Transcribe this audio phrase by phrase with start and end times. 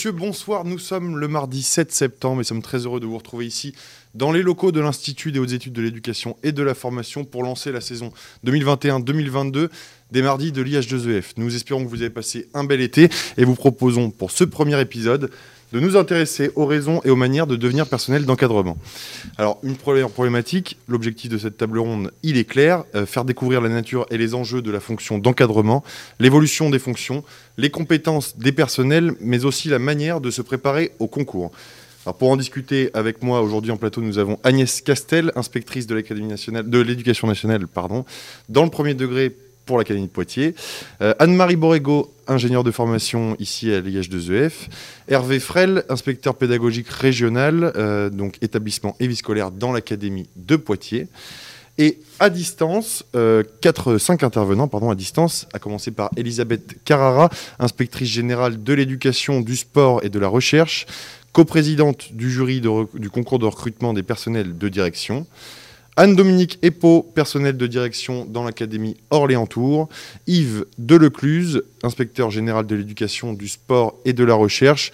[0.00, 0.64] Monsieur, bonsoir.
[0.64, 3.74] Nous sommes le mardi 7 septembre et sommes très heureux de vous retrouver ici
[4.14, 7.42] dans les locaux de l'Institut des hautes études de l'éducation et de la formation pour
[7.42, 8.10] lancer la saison
[8.46, 9.68] 2021-2022
[10.10, 11.32] des mardis de l'IH2EF.
[11.36, 14.80] Nous espérons que vous avez passé un bel été et vous proposons pour ce premier
[14.80, 15.30] épisode
[15.72, 18.76] de nous intéresser aux raisons et aux manières de devenir personnel d'encadrement.
[19.38, 23.60] Alors, une première problématique, l'objectif de cette table ronde, il est clair, euh, faire découvrir
[23.60, 25.84] la nature et les enjeux de la fonction d'encadrement,
[26.18, 27.24] l'évolution des fonctions,
[27.56, 31.50] les compétences des personnels, mais aussi la manière de se préparer au concours.
[32.06, 35.94] Alors pour en discuter avec moi aujourd'hui en plateau, nous avons Agnès Castel, inspectrice de
[35.94, 38.06] l'Académie nationale l'éducation nationale, pardon,
[38.48, 40.54] dans le premier degré pour l'Académie de Poitiers.
[41.00, 44.52] Euh, Anne-Marie Borrego, ingénieure de formation ici à l'IH2EF.
[45.08, 51.08] Hervé Frel, inspecteur pédagogique régional, euh, donc établissement et vie scolaire dans l'Académie de Poitiers.
[51.78, 57.30] Et à distance, euh, 4, 5 intervenants pardon, à distance, à commencer par Elisabeth Carrara,
[57.58, 60.86] inspectrice générale de l'éducation, du sport et de la recherche,
[61.32, 65.26] coprésidente du jury du concours de recrutement des personnels de direction.
[65.96, 69.88] Anne-Dominique Epo, personnel de direction dans l'Académie Orléans-Tours.
[70.26, 74.92] Yves Delecluse, inspecteur général de l'éducation, du sport et de la recherche.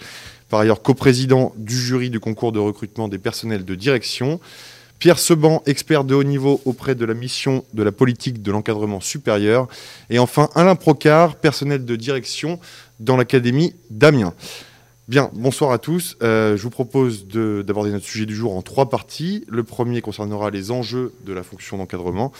[0.49, 4.39] Par ailleurs, coprésident du jury du concours de recrutement des personnels de direction.
[4.99, 8.99] Pierre Seban, expert de haut niveau auprès de la mission de la politique de l'encadrement
[8.99, 9.67] supérieur.
[10.09, 12.59] Et enfin, Alain Procard, personnel de direction
[12.99, 14.33] dans l'Académie d'Amiens.
[15.07, 16.17] Bien, bonsoir à tous.
[16.21, 19.45] Euh, je vous propose d'aborder notre sujet du jour en trois parties.
[19.47, 22.33] Le premier concernera les enjeux de la fonction d'encadrement.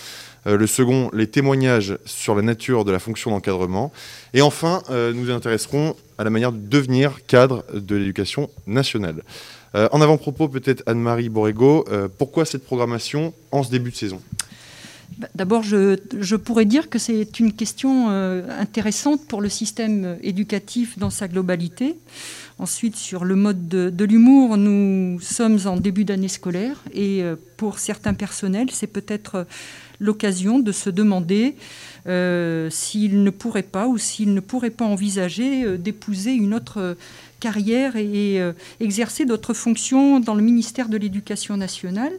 [0.48, 3.94] Euh, le second, les témoignages sur la nature de la fonction d'encadrement.
[4.34, 9.24] Et enfin, euh, nous nous intéresserons à la manière de devenir cadre de l'éducation nationale.
[9.74, 11.86] en avant-propos, peut-être Anne-Marie Borrego,
[12.18, 14.20] pourquoi cette programmation en ce début de saison?
[15.20, 21.12] Bah, D'abord, je, pourrais dire que c'est une question intéressante pour le système éducatif dans
[21.12, 21.96] sa globalité.
[22.60, 27.78] Ensuite, sur le mode de, l'humour, nous sommes en début d'année scolaire et euh, pour
[27.78, 29.46] certains personnels, c'est peut-être
[30.00, 31.54] l'occasion de se demander
[32.08, 36.98] euh, s'ils ne pourraient pas ou s'ils ne pourraient pas envisager euh, d'épouser une autre
[37.40, 38.42] carrière et
[38.80, 42.14] exercer d'autres fonctions dans le ministère de l'Éducation nationale.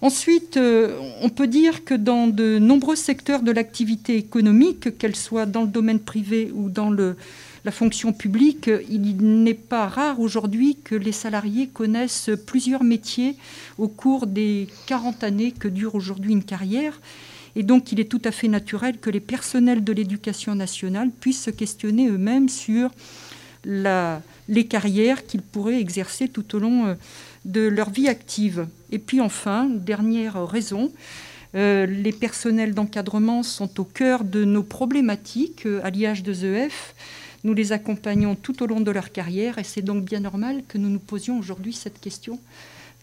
[0.00, 5.62] Ensuite, on peut dire que dans de nombreux secteurs de l'activité économique, qu'elle soit dans
[5.62, 7.16] le domaine privé ou dans le
[7.64, 13.36] la fonction publique, il n'est pas rare aujourd'hui que les salariés connaissent plusieurs métiers
[13.78, 17.00] au cours des 40 années que dure aujourd'hui une carrière.
[17.56, 21.44] Et donc, il est tout à fait naturel que les personnels de l'éducation nationale puissent
[21.44, 22.90] se questionner eux-mêmes sur
[23.64, 26.94] les carrières qu'ils pourraient exercer tout au long euh,
[27.44, 28.66] de leur vie active.
[28.90, 30.90] Et puis enfin, dernière raison,
[31.54, 36.70] euh, les personnels d'encadrement sont au cœur de nos problématiques euh, à l'IH2EF.
[37.44, 40.78] Nous les accompagnons tout au long de leur carrière et c'est donc bien normal que
[40.78, 42.38] nous nous posions aujourd'hui cette question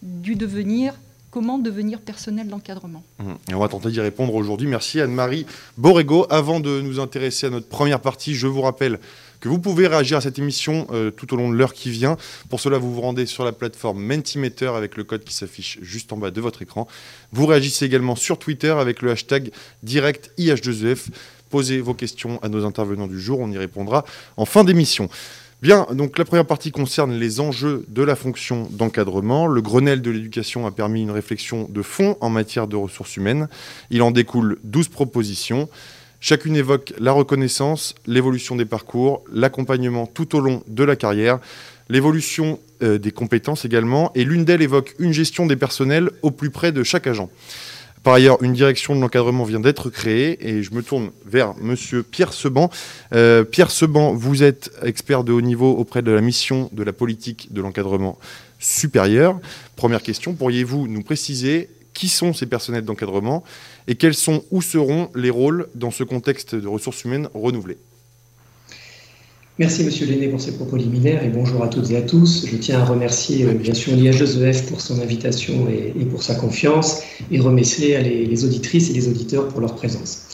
[0.02, 0.94] du devenir
[1.30, 3.04] comment devenir personnel d'encadrement.
[3.18, 3.32] Mmh.
[3.50, 4.66] Et on va tenter d'y répondre aujourd'hui.
[4.66, 6.26] Merci Anne-Marie Borrego.
[6.30, 8.98] Avant de nous intéresser à notre première partie, je vous rappelle
[9.40, 12.16] que vous pouvez réagir à cette émission euh, tout au long de l'heure qui vient.
[12.48, 16.12] Pour cela, vous vous rendez sur la plateforme Mentimeter avec le code qui s'affiche juste
[16.12, 16.88] en bas de votre écran.
[17.32, 19.50] Vous réagissez également sur Twitter avec le hashtag
[19.86, 21.08] DirectIH2EF.
[21.50, 24.04] Posez vos questions à nos intervenants du jour, on y répondra
[24.36, 25.08] en fin d'émission.
[25.60, 29.48] Bien, donc la première partie concerne les enjeux de la fonction d'encadrement.
[29.48, 33.48] Le Grenelle de l'éducation a permis une réflexion de fond en matière de ressources humaines.
[33.90, 35.68] Il en découle 12 propositions.
[36.20, 41.40] Chacune évoque la reconnaissance, l'évolution des parcours, l'accompagnement tout au long de la carrière,
[41.88, 46.50] l'évolution euh, des compétences également, et l'une d'elles évoque une gestion des personnels au plus
[46.50, 47.30] près de chaque agent.
[48.02, 52.02] Par ailleurs, une direction de l'encadrement vient d'être créée et je me tourne vers Monsieur
[52.02, 52.70] Pierre Seban.
[53.12, 56.92] Euh, Pierre Seban, vous êtes expert de haut niveau auprès de la mission de la
[56.92, 58.18] politique de l'encadrement
[58.58, 59.40] supérieur.
[59.76, 63.42] Première question, pourriez-vous nous préciser qui sont ces personnels d'encadrement
[63.88, 67.78] et quels sont ou seront les rôles dans ce contexte de ressources humaines renouvelées?
[69.58, 72.46] Merci Monsieur Lenné pour ces propos liminaires et bonjour à toutes et à tous.
[72.46, 77.02] Je tiens à remercier euh, bien sûr l'IH2EF pour son invitation et, pour sa confiance
[77.32, 80.28] et remercier les, les, auditrices et les auditeurs pour leur présence.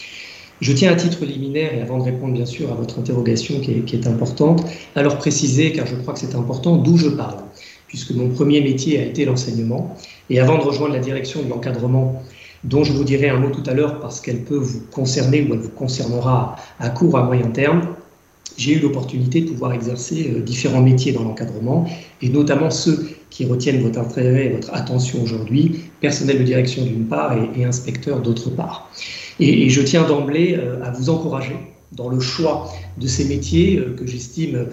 [0.60, 3.70] Je tiens à titre liminaire et avant de répondre bien sûr à votre interrogation qui
[3.70, 4.62] est, qui est importante,
[4.94, 7.44] à leur préciser, car je crois que c'est important, d'où je parle,
[7.88, 9.96] puisque mon premier métier a été l'enseignement
[10.28, 12.22] et avant de rejoindre la direction de l'encadrement
[12.64, 15.54] dont je vous dirai un mot tout à l'heure parce qu'elle peut vous concerner ou
[15.54, 17.94] elle vous concernera à court, à moyen terme,
[18.56, 21.86] j'ai eu l'opportunité de pouvoir exercer euh, différents métiers dans l'encadrement,
[22.22, 27.06] et notamment ceux qui retiennent votre intérêt et votre attention aujourd'hui, personnel de direction d'une
[27.06, 28.90] part et, inspecteur d'autre part.
[29.40, 31.56] Et, je tiens d'emblée euh, à vous encourager
[31.92, 34.66] dans le choix de ces métiers euh, que j'estime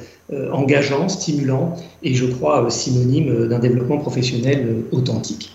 [0.54, 5.52] engageants, stimulants et je crois synonymes d'un développement professionnel authentique.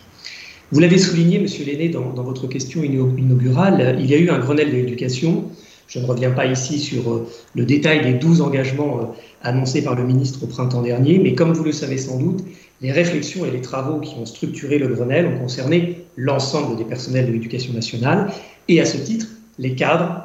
[0.70, 4.38] Vous l'avez souligné, Monsieur Lenné, dans, dans, votre question inaugurale, il y a eu un
[4.38, 5.44] Grenelle de l'éducation
[5.88, 9.04] je ne reviens pas ici sur euh, le détail des 12 engagements euh,
[9.42, 12.44] annoncés par le ministre au printemps dernier, mais comme vous le savez sans doute,
[12.80, 17.26] les réflexions et les travaux qui ont structuré le Grenelle ont concerné l'ensemble des personnels
[17.26, 18.30] de l'éducation nationale
[18.68, 19.26] et à ce titre,
[19.58, 20.22] les cadres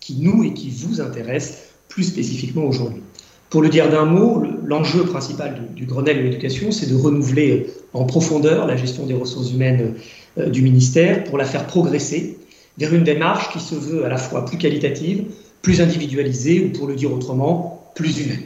[0.00, 1.58] qui nous et qui vous intéressent
[1.88, 3.02] plus spécifiquement aujourd'hui.
[3.50, 8.04] Pour le dire d'un mot, l'enjeu principal du, Grenelle de l'éducation, c'est de renouveler en
[8.04, 9.94] profondeur la gestion des ressources humaines
[10.38, 12.38] euh, du ministère pour la faire progresser
[12.78, 15.24] vers une démarche qui se veut à la fois plus qualitative,
[15.62, 18.42] plus individualisée, ou pour le dire autrement, plus humaine.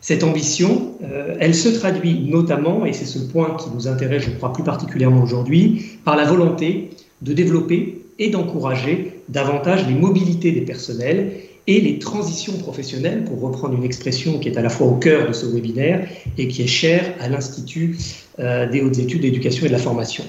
[0.00, 4.30] Cette ambition, euh, elle se traduit notamment, et c'est ce point qui nous intéresse, je
[4.30, 6.90] crois, plus particulièrement aujourd'hui, par la volonté
[7.22, 11.32] de développer et d'encourager davantage les mobilités des personnels
[11.68, 15.28] et les transitions professionnelles, pour reprendre une expression qui est à la fois au cœur
[15.28, 17.96] de ce webinaire et qui est chère à l'Institut
[18.40, 20.24] euh, des hautes études d'éducation et de la formation.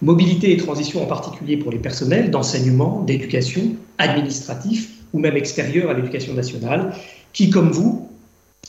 [0.00, 5.94] Mobilité et transition en particulier pour les personnels d'enseignement, d'éducation, administratif ou même extérieur à
[5.94, 6.94] l'éducation nationale,
[7.32, 8.08] qui, comme vous,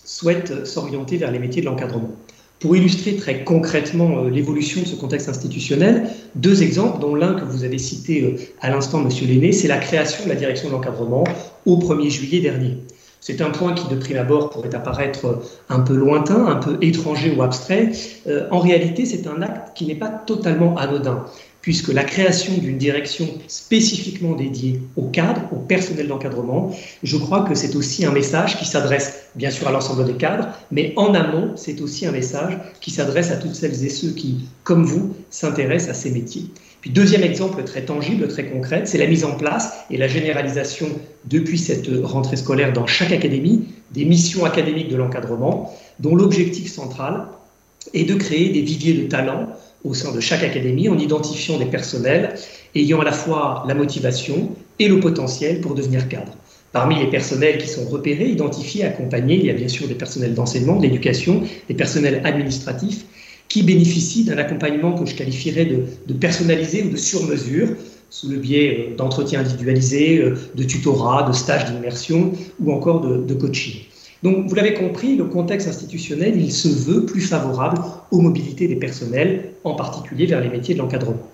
[0.03, 2.11] souhaitent s'orienter vers les métiers de l'encadrement.
[2.59, 7.45] Pour illustrer très concrètement euh, l'évolution de ce contexte institutionnel, deux exemples, dont l'un que
[7.45, 10.73] vous avez cité euh, à l'instant, Monsieur Lenné, c'est la création de la direction de
[10.73, 11.23] l'encadrement
[11.65, 12.77] au 1er juillet dernier.
[13.21, 17.33] C'est un point qui, de prime abord, pourrait apparaître un peu lointain, un peu étranger
[17.35, 17.91] ou abstrait.
[18.27, 21.25] Euh, en réalité, c'est un acte qui n'est pas totalement anodin,
[21.61, 26.73] puisque la création d'une direction spécifiquement dédiée au cadre, au personnel d'encadrement,
[27.03, 30.47] je crois que c'est aussi un message qui s'adresse bien sûr à l'ensemble des cadres,
[30.71, 34.45] mais en amont, c'est aussi un message qui s'adresse à toutes celles et ceux qui,
[34.63, 36.45] comme vous, s'intéressent à ces métiers.
[36.85, 40.87] Deuxième exemple très tangible, très concret, c'est la mise en place et la généralisation
[41.25, 47.25] depuis cette rentrée scolaire dans chaque académie des missions académiques de l'encadrement, dont l'objectif central
[47.93, 49.49] est de créer des viviers de talents
[49.83, 52.35] au sein de chaque académie en identifiant des personnels
[52.75, 54.49] ayant à la fois la motivation
[54.79, 56.31] et le potentiel pour devenir cadre.
[56.71, 60.33] Parmi les personnels qui sont repérés, identifiés, accompagnés, il y a bien sûr des personnels
[60.33, 63.05] d'enseignement, d'éducation, des personnels administratifs,
[63.49, 67.69] qui bénéficient d'un accompagnement que je qualifierais de, personnalisé ou de sur-mesure,
[68.11, 73.17] sous le biais euh, d'entretiens individualisés, euh, de tutorat, de stages d'immersion ou encore de,
[73.17, 73.81] de coaching.
[74.21, 77.81] Donc, vous l'avez compris, le contexte institutionnel, il se veut plus favorable
[78.11, 81.27] aux mobilités des personnels, en particulier vers les métiers de l'encadrement.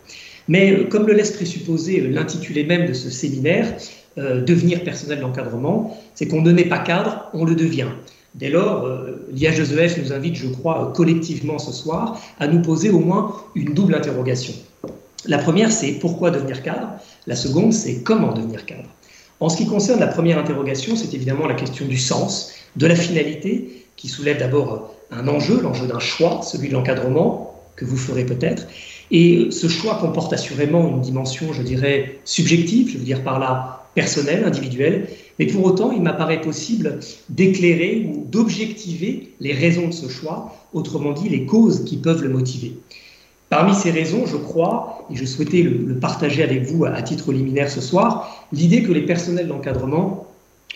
[0.47, 3.75] Mais euh, comme le laisse présupposer l'intitulé même de ce séminaire,
[4.17, 7.89] devenir personnel d'encadrement, c'est qu'on ne naît pas cadre, on le devient.
[8.35, 12.99] Dès lors, euh, l'IH2EF nous invite, je crois, collectivement ce soir à nous poser au
[12.99, 14.53] moins une double interrogation.
[15.25, 16.89] La première, c'est pourquoi devenir cadre?
[17.27, 18.89] La seconde, c'est comment devenir cadre?
[19.39, 22.95] En ce qui concerne la première interrogation, c'est évidemment la question du sens, de la
[22.95, 28.25] finalité, qui soulève d'abord un enjeu, l'enjeu d'un choix, celui de l'encadrement, que vous ferez
[28.25, 28.67] peut-être.
[29.11, 33.85] Et ce choix comporte assurément une dimension, je dirais, subjective, je veux dire par là
[33.93, 35.07] personnelle, individuelle,
[35.39, 36.99] mais pour autant, il m'apparaît possible
[37.29, 42.29] d'éclairer ou d'objectiver les raisons de ce choix, autrement dit les causes qui peuvent le
[42.29, 42.73] motiver.
[43.49, 47.69] Parmi ces raisons, je crois, et je souhaitais le, partager avec vous à, titre liminaire
[47.69, 50.27] ce soir, l'idée que les personnels d'encadrement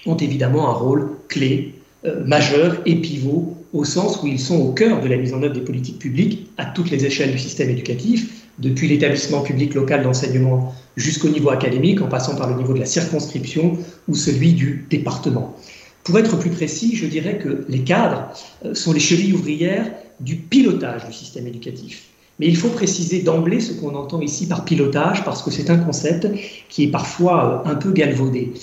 [0.05, 1.73] ont évidemment un rôle clé,
[2.05, 5.43] euh, majeur et pivot, au sens où ils sont au cœur de la mise en
[5.43, 10.03] œuvre des politiques publiques à toutes les échelles du système éducatif, depuis l'établissement public local
[10.03, 14.85] d'enseignement jusqu'au niveau académique, en passant par le niveau de la circonscription ou celui du
[14.89, 15.55] département.
[16.03, 18.29] Pour être plus précis, je dirais que les cadres
[18.65, 22.05] euh, sont les chevilles ouvrières du pilotage du système éducatif.
[22.39, 25.77] Mais il faut préciser d'emblée ce qu'on entend ici par pilotage, parce que c'est un
[25.77, 26.27] concept
[26.69, 28.53] qui est parfois euh, un peu galvaudé.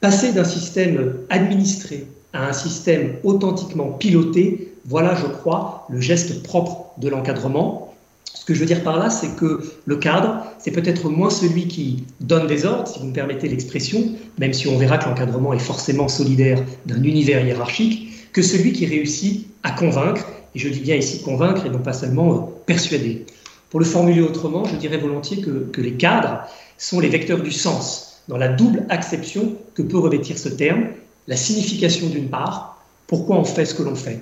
[0.00, 6.86] Passer d'un système administré à un système authentiquement piloté, voilà, je crois, le geste propre
[6.98, 7.89] de l'encadrement,
[8.24, 11.68] Ce que je veux dire par là, c'est que le cadre, c'est peut-être moins celui
[11.68, 15.52] qui donne des ordres, si vous me permettez l'expression, même si on verra que l'encadrement
[15.52, 20.80] est forcément solidaire d'un univers hiérarchique, que celui qui réussit à convaincre, et je dis
[20.80, 23.26] bien ici convaincre et non pas seulement euh, persuader.
[23.70, 26.40] Pour le formuler autrement, je dirais volontiers que, les cadres
[26.76, 30.86] sont les vecteurs du sens, dans la double acception que peut revêtir ce terme,
[31.28, 34.20] la signification d'une part, pourquoi on fait ce que l'on fait.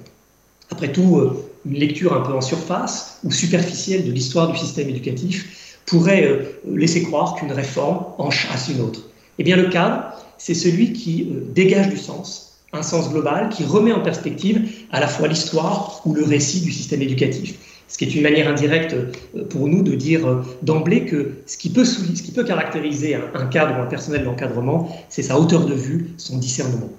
[0.70, 4.88] Après tout, euh, une lecture un peu en surface ou superficielle de l'histoire du système
[4.88, 9.08] éducatif pourrait euh, laisser croire qu'une réforme en chasse une autre.
[9.38, 10.04] Eh bien, le cadre,
[10.38, 15.00] c'est celui qui euh, dégage du sens, un sens global, qui remet en perspective à
[15.00, 17.54] la fois l'histoire ou le récit du système éducatif.
[17.88, 21.70] Ce qui est une manière indirecte euh, pour nous de dire d'emblée que ce qui
[21.70, 25.74] peut, ce qui peut caractériser un cadre ou un personnel d'encadrement, c'est sa hauteur de
[25.74, 26.90] vue, son discernement.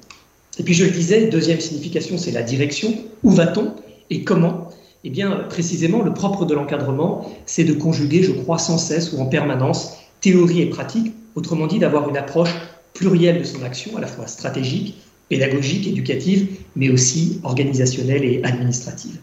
[0.57, 2.93] Et puis je le disais, deuxième signification, c'est la direction.
[3.23, 3.73] Où va-t-on?
[4.09, 4.69] Et comment
[5.03, 9.21] Eh bien, précisément, le propre de l'encadrement, c'est de conjuguer, je crois, sans cesse ou
[9.21, 12.53] en permanence théorie et pratique, autrement dit, d'avoir une approche
[12.93, 14.95] plurielle de son action, à la fois stratégique,
[15.29, 19.19] pédagogique, éducative, mais aussi organisationnelle et administrative.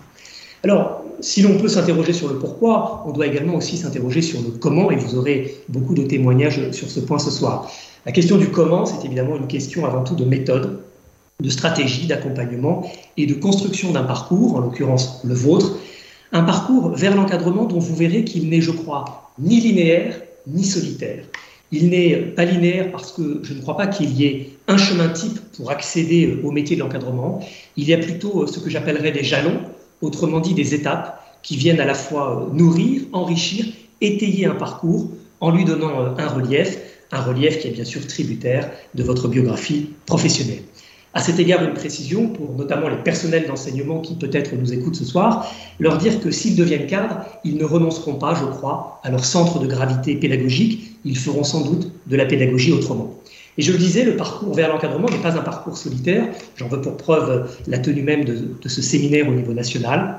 [0.63, 4.51] Alors, si l'on peut s'interroger sur le pourquoi, on doit également aussi s'interroger sur le
[4.51, 7.71] comment, et vous aurez beaucoup de témoignages sur ce point ce soir.
[8.05, 10.81] La question du comment, c'est évidemment une question avant tout de méthode,
[11.41, 15.79] de stratégie, d'accompagnement et de construction d'un parcours, en l'occurrence le vôtre,
[16.33, 21.25] un parcours vers l'encadrement dont vous verrez qu'il n'est, je crois, ni linéaire ni solitaire.
[21.73, 25.09] Il n'est pas linéaire parce que je ne crois pas qu'il y ait un chemin
[25.09, 27.41] type pour accéder au métier de l'encadrement.
[27.77, 29.61] Il y a plutôt ce que j'appellerais des jalons,
[30.01, 33.67] autrement dit des étapes qui viennent à la fois nourrir, enrichir,
[34.01, 36.79] étayer un parcours en lui donnant un relief,
[37.13, 40.63] un relief qui est bien sûr tributaire de votre biographie professionnelle.
[41.17, 45.07] À cet égard, une précision pour notamment les personnels d'enseignement qui peut-être nous écoutent ce
[45.07, 49.25] soir, leur dire que s'ils deviennent cadres, ils ne renonceront pas, je crois, à leur
[49.25, 53.15] centre de gravité pédagogique, ils feront sans doute de la pédagogie autrement.
[53.57, 56.83] Et je le disais, le parcours vers l'encadrement n'est pas un parcours solitaire, j'en veux
[56.83, 60.19] pour preuve la tenue même de, ce séminaire au niveau national.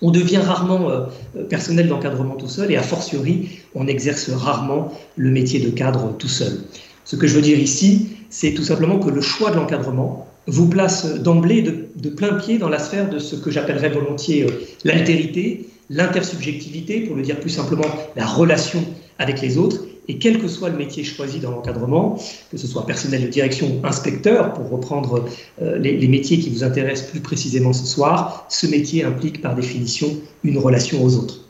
[0.00, 1.04] On devient rarement euh,
[1.50, 6.28] personnel d'encadrement tout seul et a fortiori, on exerce rarement le métier de cadre tout
[6.28, 6.62] seul.
[7.04, 10.68] Ce que je veux dire ici, c'est tout simplement que le choix de l'encadrement vous
[10.68, 14.50] place d'emblée de, plein pied dans la sphère de ce que j'appellerais volontiers euh,
[14.84, 18.84] l'altérité, l'intersubjectivité, pour le dire plus simplement, la relation
[19.18, 19.86] avec les autres.
[20.08, 23.68] Et quel que soit le métier choisi dans l'encadrement, que ce soit personnel de direction
[23.68, 25.24] ou inspecteur, pour reprendre
[25.62, 30.08] euh, les, métiers qui vous intéressent plus précisément ce soir, ce métier implique par définition
[30.44, 31.45] une relation aux autres.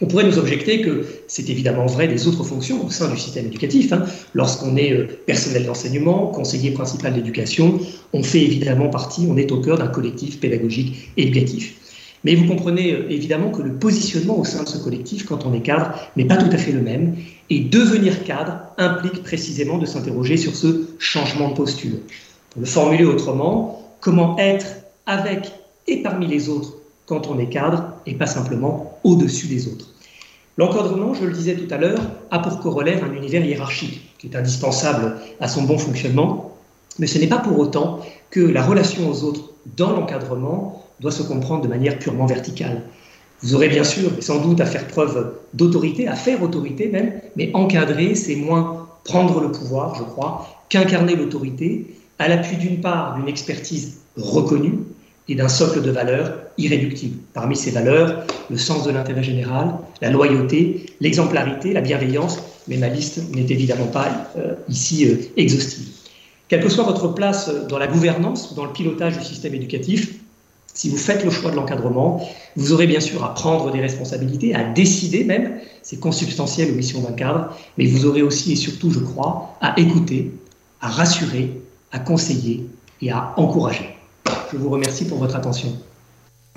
[0.00, 3.46] On pourrait nous objecter que c'est évidemment vrai des autres fonctions au sein du système
[3.46, 3.92] éducatif.
[3.92, 4.04] Hein.
[4.34, 7.80] Lorsqu'on est euh, personnel d'enseignement, conseiller principal d'éducation,
[8.12, 11.76] on fait évidemment partie, on est au cœur d'un collectif pédagogique éducatif.
[12.24, 15.54] Mais vous comprenez euh, évidemment que le positionnement au sein de ce collectif, quand on
[15.54, 17.16] est cadre, n'est pas tout à fait le même.
[17.48, 21.96] Et devenir cadre implique précisément de s'interroger sur ce changement de posture.
[22.50, 24.66] Pour le formuler autrement, comment être
[25.06, 25.52] avec
[25.86, 26.74] et parmi les autres
[27.06, 29.92] quand on est cadre et pas simplement au-dessus des autres.
[30.58, 34.36] L'encadrement, je le disais tout à l'heure, a pour corollaire un univers hiérarchique qui est
[34.36, 36.56] indispensable à son bon fonctionnement,
[36.98, 41.22] mais ce n'est pas pour autant que la relation aux autres dans l'encadrement doit se
[41.22, 42.82] comprendre de manière purement verticale.
[43.42, 47.50] Vous aurez bien sûr sans doute à faire preuve d'autorité, à faire autorité même, mais
[47.52, 53.28] encadrer, c'est moins prendre le pouvoir, je crois, qu'incarner l'autorité à l'appui d'une part d'une
[53.28, 54.78] expertise reconnue,
[55.28, 57.18] et d'un socle de valeurs irréductibles.
[57.34, 62.88] Parmi ces valeurs, le sens de l'intérêt général, la loyauté, l'exemplarité, la bienveillance, mais ma
[62.88, 65.88] liste n'est évidemment pas euh, ici euh, exhaustive.
[66.48, 70.14] Quelle que soit votre place dans la gouvernance ou dans le pilotage du système éducatif,
[70.76, 74.54] si vous faites le choix de l'encadrement, vous aurez bien sûr à prendre des responsabilités,
[74.54, 78.90] à décider même, c'est consubstantiel aux missions d'un cadre, mais vous aurez aussi et surtout,
[78.90, 80.32] je crois, à écouter,
[80.82, 81.50] à rassurer,
[81.92, 82.66] à conseiller
[83.00, 83.96] et à encourager.
[84.52, 85.76] Je vous remercie pour votre attention.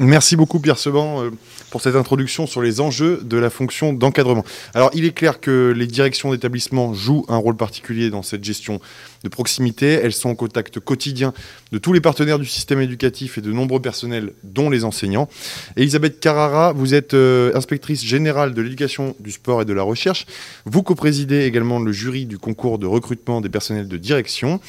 [0.02, 1.30] Merci beaucoup Pierre Seban euh,
[1.72, 4.46] pour cette introduction sur les enjeux de la fonction d'encadrement.
[4.74, 8.80] Alors il est clair que les directions d'établissement jouent un rôle particulier dans cette gestion
[9.26, 9.88] de proximité.
[9.88, 11.34] Elles sont en contact quotidien
[11.74, 15.28] de tous les partenaires du système éducatif et de nombreux personnels, dont les enseignants.
[15.76, 20.28] Elisabeth Carrara, vous êtes euh, inspectrice générale de l'éducation, du sport et de la recherche.
[20.64, 24.62] Vous co-présidez également le jury du concours de recrutement des personnels de direction.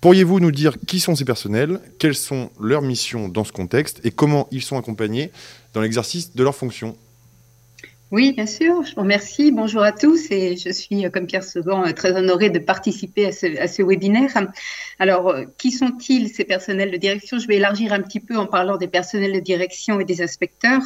[0.00, 4.10] Pourriez-vous nous dire qui sont ces personnels, quelles sont leurs missions dans ce contexte et
[4.10, 5.30] comment ils sont accompagnés
[5.74, 6.96] dans l'exercice de leurs fonctions?
[8.10, 8.82] Oui, bien sûr.
[8.82, 9.52] Je vous remercie.
[9.52, 13.58] Bonjour à tous et je suis, comme Pierre Seban, très honorée de participer à ce,
[13.58, 14.36] à ce webinaire.
[14.98, 17.38] Alors, euh, qui sont-ils ces personnels de direction?
[17.38, 20.82] Je vais élargir un petit peu en parlant des personnels de direction et des inspecteurs.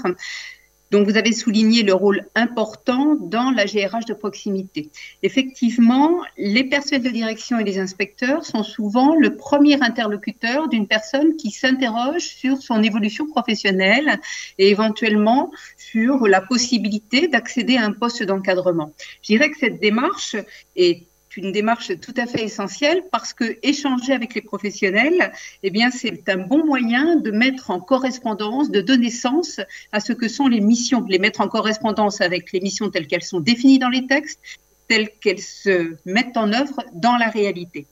[0.94, 4.90] Donc, vous avez souligné le rôle important dans la GRH de proximité.
[5.24, 11.34] Effectivement, les personnels de direction et les inspecteurs sont souvent le premier interlocuteur d'une personne
[11.34, 14.20] qui s'interroge sur son évolution professionnelle
[14.58, 18.92] et éventuellement sur la possibilité d'accéder à un poste d'encadrement.
[19.22, 20.36] Je dirais que cette démarche
[20.76, 25.90] est une démarche tout à fait essentielle parce que échanger avec les professionnels, eh bien,
[25.90, 29.60] c'est un bon moyen de mettre en correspondance, de donner sens
[29.92, 33.22] à ce que sont les missions, les mettre en correspondance avec les missions telles qu'elles
[33.22, 34.40] sont définies dans les textes,
[34.88, 37.86] telles qu'elles se mettent en œuvre dans la réalité.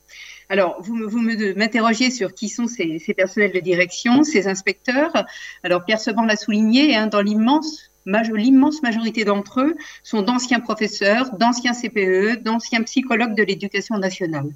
[0.48, 1.20] Alors, vous, vous
[1.56, 5.24] m'interrogez sur qui sont ces, ces, personnels de direction, ces inspecteurs.
[5.62, 11.36] Alors, Pierre Seban l'a souligné, hein, dans l'immense l'immense majorité d'entre eux sont d'anciens professeurs,
[11.36, 14.50] d'anciens CPE, d'anciens psychologues de l'éducation nationale.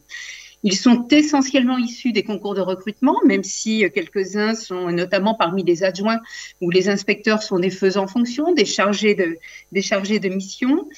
[0.63, 5.85] Ils sont essentiellement issus des concours de recrutement, même si quelques-uns sont notamment parmi les
[5.85, 6.21] adjoints
[6.61, 9.39] ou les inspecteurs sont des faisans fonction, des chargés de,
[9.73, 10.89] des de mission.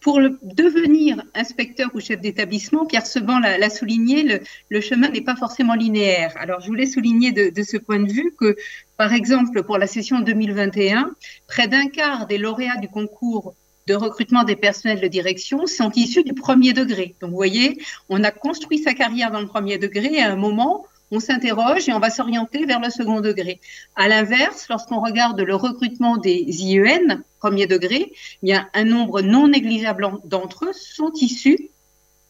[0.00, 5.74] Pour devenir inspecteur ou chef d'établissement, Pierre Seban l'a souligné, le, chemin n'est pas forcément
[5.74, 6.32] linéaire.
[6.36, 8.56] Alors, je voulais souligner de, ce point de vue que,
[8.96, 11.14] par exemple, pour la session 2021,
[11.48, 13.54] près d'un quart des lauréats du concours
[13.86, 17.14] de recrutement des personnels de direction sont issus du premier degré.
[17.20, 20.86] Donc, vous voyez, on a construit sa carrière dans le premier degré à un moment,
[21.10, 23.60] on s'interroge et on va s'orienter vers le second degré.
[23.94, 29.20] À l'inverse, lorsqu'on regarde le recrutement des IEN, premier degré, il y a un nombre
[29.20, 31.70] non négligeable d'entre eux sont issus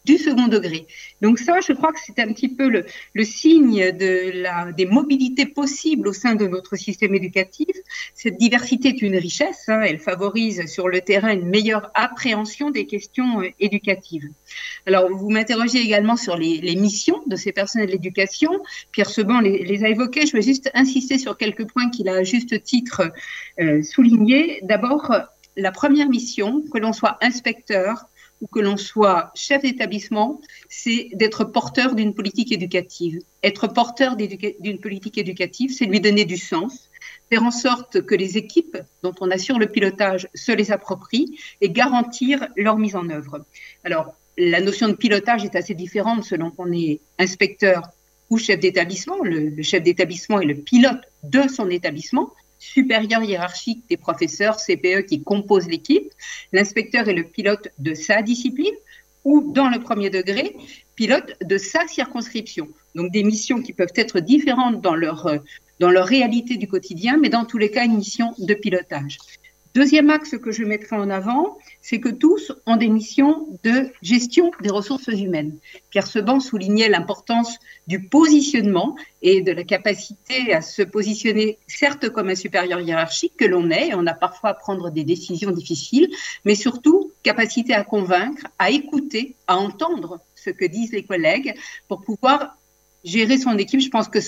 [0.07, 0.87] du second degré.
[1.21, 5.45] Donc ça, je crois que c'est un petit peu le, signe de la, des mobilités
[5.45, 7.75] possibles au sein de notre système éducatif.
[8.15, 12.85] Cette diversité est une richesse, hein, elle favorise sur le terrain une meilleure appréhension des
[12.87, 14.29] questions euh, éducatives.
[14.85, 18.51] Alors, vous m'interrogez également sur les, missions de ces personnels d'éducation.
[18.93, 20.25] Pierre Seban les, les, a évoquées.
[20.25, 23.11] Je vais juste insister sur quelques points qu'il a à juste titre
[23.59, 24.59] euh, soulignés.
[24.63, 25.11] D'abord,
[25.57, 28.05] la première mission, que l'on soit inspecteur,
[28.41, 33.19] ou que l'on soit chef d'établissement, c'est d'être porteur d'une politique éducative.
[33.43, 36.89] Être porteur d'une politique éducative, c'est lui donner du sens,
[37.29, 41.69] faire en sorte que les équipes dont on assure le pilotage se les approprient et
[41.69, 43.45] garantir leur mise en œuvre.
[43.83, 47.81] Alors, la notion de pilotage est assez différente selon qu'on est inspecteur
[48.29, 49.23] ou chef d'établissement.
[49.23, 55.23] le chef d'établissement est le pilote de son établissement, supérieur hiérarchique des professeurs CPE qui
[55.23, 56.11] composent l'équipe.
[56.51, 58.75] L'inspecteur est le pilote de sa discipline
[59.23, 60.55] ou, dans le premier degré,
[60.95, 62.67] pilote de sa circonscription.
[62.95, 65.29] Donc des missions qui peuvent être différentes dans leur,
[65.79, 69.17] dans leur réalité du quotidien, mais dans tous les cas, une mission de pilotage.
[69.77, 74.49] Deuxième axe que je mettrai en avant, c'est que tous ont des missions de gestion
[74.63, 75.55] des ressources humaines.
[75.91, 82.29] Pierre Seban soulignait l'importance du positionnement et de la capacité à se positionner, certes comme
[82.29, 86.09] un supérieur hiérarchique que l'on est, on a parfois à prendre des décisions difficiles,
[86.43, 91.53] mais surtout capacité à convaincre, à écouter, à entendre ce que disent les collègues
[91.87, 92.57] pour pouvoir
[93.07, 93.79] gérer son équipe.
[93.79, 94.19] Je pense que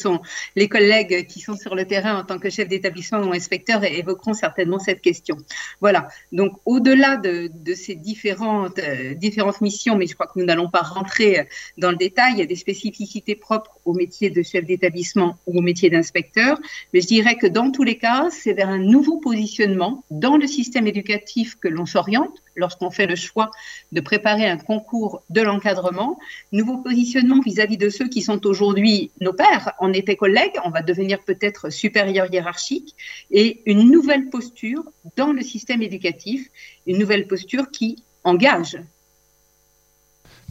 [0.55, 4.33] les collègues qui sont sur le terrain en tant que chef d'établissement ou inspecteur évoqueront
[4.33, 5.37] certainement cette question.
[5.81, 6.07] Voilà.
[6.31, 10.81] Donc, au-delà de, ces différentes, euh, différentes missions, mais je crois que nous n'allons pas
[10.81, 15.37] rentrer dans le détail, il y a des spécificités propres au métier de chef d'établissement
[15.45, 16.59] ou au métier d'inspecteur.
[16.93, 20.47] Mais je dirais que dans tous les cas, c'est vers un nouveau positionnement dans le
[20.47, 23.51] système éducatif que l'on s'oriente lorsqu'on fait le choix
[23.91, 26.19] de préparer un concours de l'encadrement.
[26.51, 30.81] Nouveau positionnement vis-à-vis de ceux qui sont aujourd'hui nos pères, en effet collègues, on va
[30.81, 32.95] devenir peut-être supérieur hiérarchique,
[33.31, 34.83] et une nouvelle posture
[35.17, 36.49] dans le système éducatif,
[36.87, 38.77] une nouvelle posture qui engage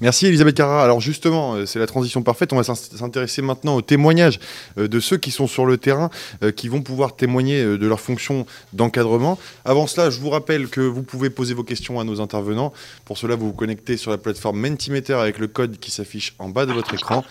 [0.00, 0.84] Merci Elisabeth Carra.
[0.84, 2.52] Alors justement, euh, c'est la transition parfaite.
[2.52, 4.38] On va s'intéresser maintenant aux témoignages
[4.78, 6.08] euh, de ceux qui sont sur le terrain,
[6.44, 9.40] euh, qui vont pouvoir témoigner de leur fonction d'encadrement.
[9.64, 12.72] Avant cela, je vous rappelle que vous pouvez poser vos questions à nos intervenants.
[13.04, 16.48] Pour cela, vous vous connectez sur la plateforme Mentimeter avec le code qui s'affiche en
[16.48, 17.24] bas de votre écran.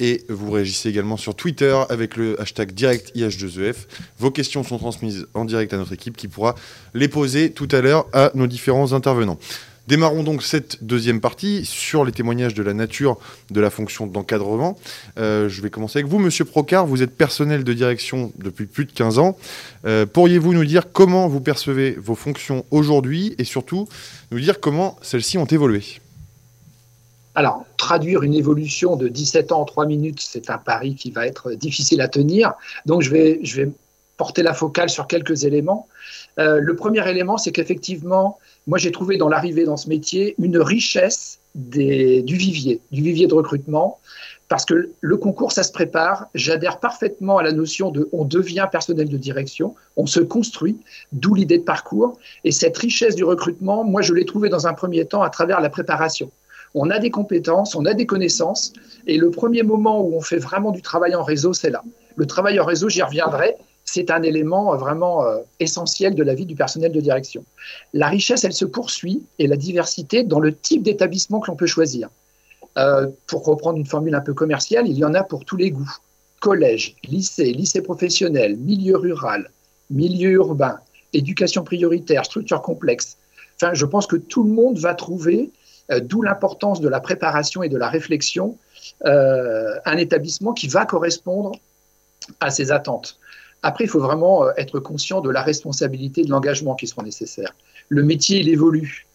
[0.00, 3.70] Et vous réagissez également sur Twitter avec le hashtag DirectIH2EF.
[3.70, 3.74] E
[4.18, 6.54] vos questions sont transmises en direct à notre équipe qui pourra
[6.94, 9.38] les poser tout à l'heure à nos différents intervenants.
[9.90, 13.18] Démarrons donc cette deuxième partie sur les témoignages de la nature
[13.50, 14.78] de la fonction d'encadrement.
[15.18, 16.86] Euh, je vais commencer avec vous, Monsieur Procard.
[16.86, 19.36] Vous êtes personnel de direction depuis plus de 15 ans.
[19.86, 23.88] Euh, pourriez-vous nous dire comment vous percevez vos fonctions aujourd'hui et surtout
[24.30, 25.82] nous dire comment celles-ci ont évolué?
[27.34, 31.26] Alors, traduire une évolution de 17 ans en 3 minutes, c'est un pari qui va
[31.26, 32.54] être difficile à tenir.
[32.86, 33.70] Donc, je vais,
[34.16, 35.88] porter la focale sur quelques éléments.
[36.38, 40.58] Euh, le premier élément, c'est qu'effectivement, moi, j'ai trouvé dans l'arrivée dans ce métier une
[40.58, 43.98] richesse du vivier, du vivier de recrutement,
[44.48, 46.26] parce que le concours, ça se prépare.
[46.34, 50.76] J'adhère parfaitement à la notion de on devient personnel de direction, on se construit,
[51.12, 52.18] d'où l'idée de parcours.
[52.44, 55.62] Et cette richesse du recrutement, moi, je l'ai trouvée dans un premier temps à travers
[55.62, 56.30] la préparation.
[56.74, 58.72] On a des compétences, on a des connaissances,
[59.06, 61.82] et le premier moment où on fait vraiment du travail en réseau, c'est là.
[62.16, 66.46] Le travail en réseau, j'y reviendrai, c'est un élément vraiment euh, essentiel de la vie
[66.46, 67.44] du personnel de direction.
[67.92, 71.66] La richesse, elle se poursuit, et la diversité dans le type d'établissement que l'on peut
[71.66, 72.08] choisir.
[72.78, 75.70] Euh, pour reprendre une formule un peu commerciale, il y en a pour tous les
[75.70, 75.96] goûts.
[76.40, 79.50] Collège, lycée, lycée professionnel, milieu rural,
[79.90, 80.78] milieu urbain,
[81.12, 83.16] éducation prioritaire, structure complexe.
[83.56, 85.50] Enfin, je pense que tout le monde va trouver, euh,
[85.98, 88.56] d'où l'importance de la préparation et de la réflexion,
[89.06, 91.52] euh, un établissement qui va correspondre
[92.38, 93.18] à ses attentes.
[93.62, 97.54] Après, il faut vraiment être conscient de la responsabilité et de l'engagement qui seront nécessaires.
[97.88, 99.06] Le métier, il évolue.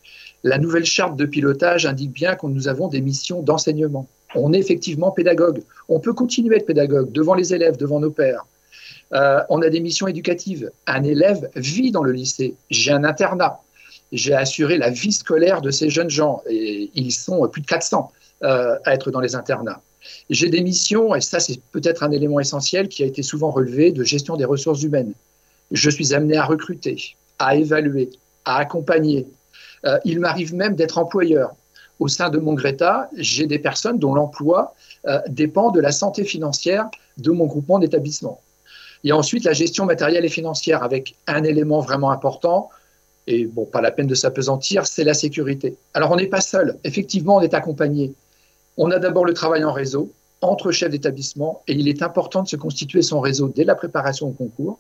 [0.44, 4.08] La nouvelle charte de pilotage indique bien que nous avons des missions d'enseignement.
[4.36, 5.64] On est effectivement pédagogue.
[5.90, 8.46] On peut continuer à être pédagogue devant les élèves, devant nos pères.
[9.14, 10.72] Euh, on a des missions éducatives.
[10.88, 12.56] Un élève vit dans le lycée.
[12.70, 13.64] J'ai un internat.
[14.16, 16.42] J'ai assuré la vie scolaire de ces jeunes gens.
[16.50, 18.12] Et ils sont plus de 400
[18.44, 19.82] euh, à être dans les internats.
[20.30, 23.92] J'ai des missions, et ça c'est peut-être un élément essentiel qui a été souvent relevé,
[23.92, 25.14] de gestion des ressources humaines.
[25.72, 28.12] Je suis amené à recruter, à évaluer,
[28.46, 29.26] à accompagner,
[29.86, 31.56] euh, il m'arrive même d'être employeur.
[32.00, 34.74] Au sein de mon Greta, j'ai des personnes dont l'emploi
[35.08, 38.42] euh, dépend de la santé financière de mon groupement d'établissements.
[39.04, 42.70] Et ensuite, la gestion matérielle et financière avec un élément vraiment important,
[43.28, 45.76] et bon, pas la peine de s'apesantir, c'est la sécurité.
[45.94, 46.78] Alors, on n'est pas seul.
[46.84, 48.14] Effectivement, on est accompagné.
[48.78, 50.12] On a d'abord le travail en réseau
[50.42, 54.28] entre chefs d'établissement et il est important de se constituer son réseau dès la préparation
[54.28, 54.80] au concours.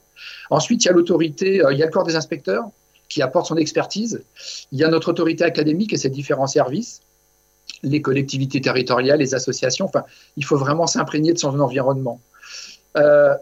[0.50, 2.66] Ensuite, il y a l'autorité, euh, il y a le corps des inspecteurs
[3.10, 4.22] qui apporte son expertise.
[4.72, 7.02] Il y a notre autorité académique et ses différents services,
[7.84, 9.86] les collectivités territoriales, les associations.
[9.86, 10.04] Enfin,
[10.38, 12.20] il faut vraiment s'imprégner de son environnement.
[12.98, 13.36] Euh,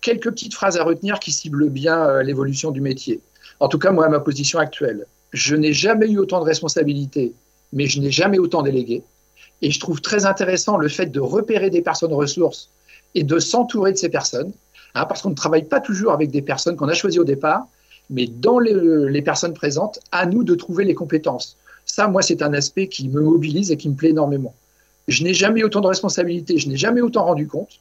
[0.00, 3.20] quelques petites phrases à retenir qui ciblent bien euh, l'évolution du métier.
[3.60, 7.32] En tout cas, moi, ma position actuelle, je n'ai jamais eu autant de responsabilités,
[7.72, 9.02] mais je n'ai jamais autant délégué.
[9.62, 12.70] Et je trouve très intéressant le fait de repérer des personnes ressources
[13.14, 14.52] et de s'entourer de ces personnes,
[14.94, 17.66] hein, parce qu'on ne travaille pas toujours avec des personnes qu'on a choisies au départ,
[18.10, 21.56] mais dans les, personnes présentes, à nous de trouver les compétences.
[21.84, 24.54] Ça, moi, c'est un aspect qui me mobilise et qui me plaît énormément.
[25.08, 27.80] Je n'ai jamais eu autant de responsabilités, je n'ai jamais autant rendu compte,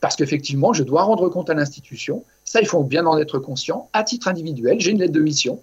[0.00, 2.24] parce qu'effectivement, je dois rendre compte à l'institution.
[2.46, 3.90] Ça, il faut bien en être conscient.
[3.92, 5.60] À titre individuel, j'ai une lettre de mission.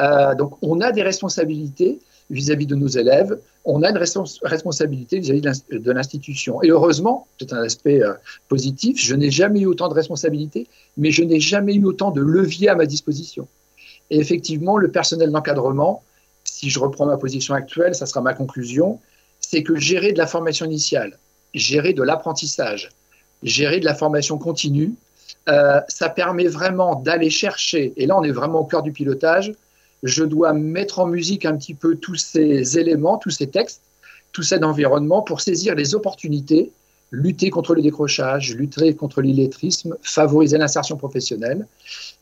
[0.00, 1.98] Euh, donc, on a des responsabilités
[2.30, 3.98] vis-à-vis de nos élèves, on a une
[4.42, 6.62] responsabilité vis-à-vis de l'institution.
[6.62, 8.14] Et heureusement, c'est un aspect euh,
[8.48, 12.22] positif, je n'ai jamais eu autant de responsabilités, mais je n'ai jamais eu autant de
[12.22, 13.46] leviers à ma disposition.
[14.10, 16.02] Et effectivement, le personnel d'encadrement,
[16.44, 18.98] si je reprends ma position actuelle, ça sera ma conclusion,
[19.40, 21.18] c'est que gérer de la formation initiale,
[21.54, 22.90] gérer de l'apprentissage,
[23.42, 24.94] gérer de la formation continue,
[25.48, 29.52] euh, ça permet vraiment d'aller chercher, et là on est vraiment au cœur du pilotage,
[30.02, 33.82] je dois mettre en musique un petit peu tous ces éléments, tous ces textes,
[34.32, 36.72] tout cet environnement pour saisir les opportunités,
[37.10, 41.66] lutter contre le décrochage, lutter contre l'illettrisme, favoriser l'insertion professionnelle.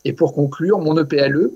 [0.03, 1.51] Et pour conclure, mon EPLE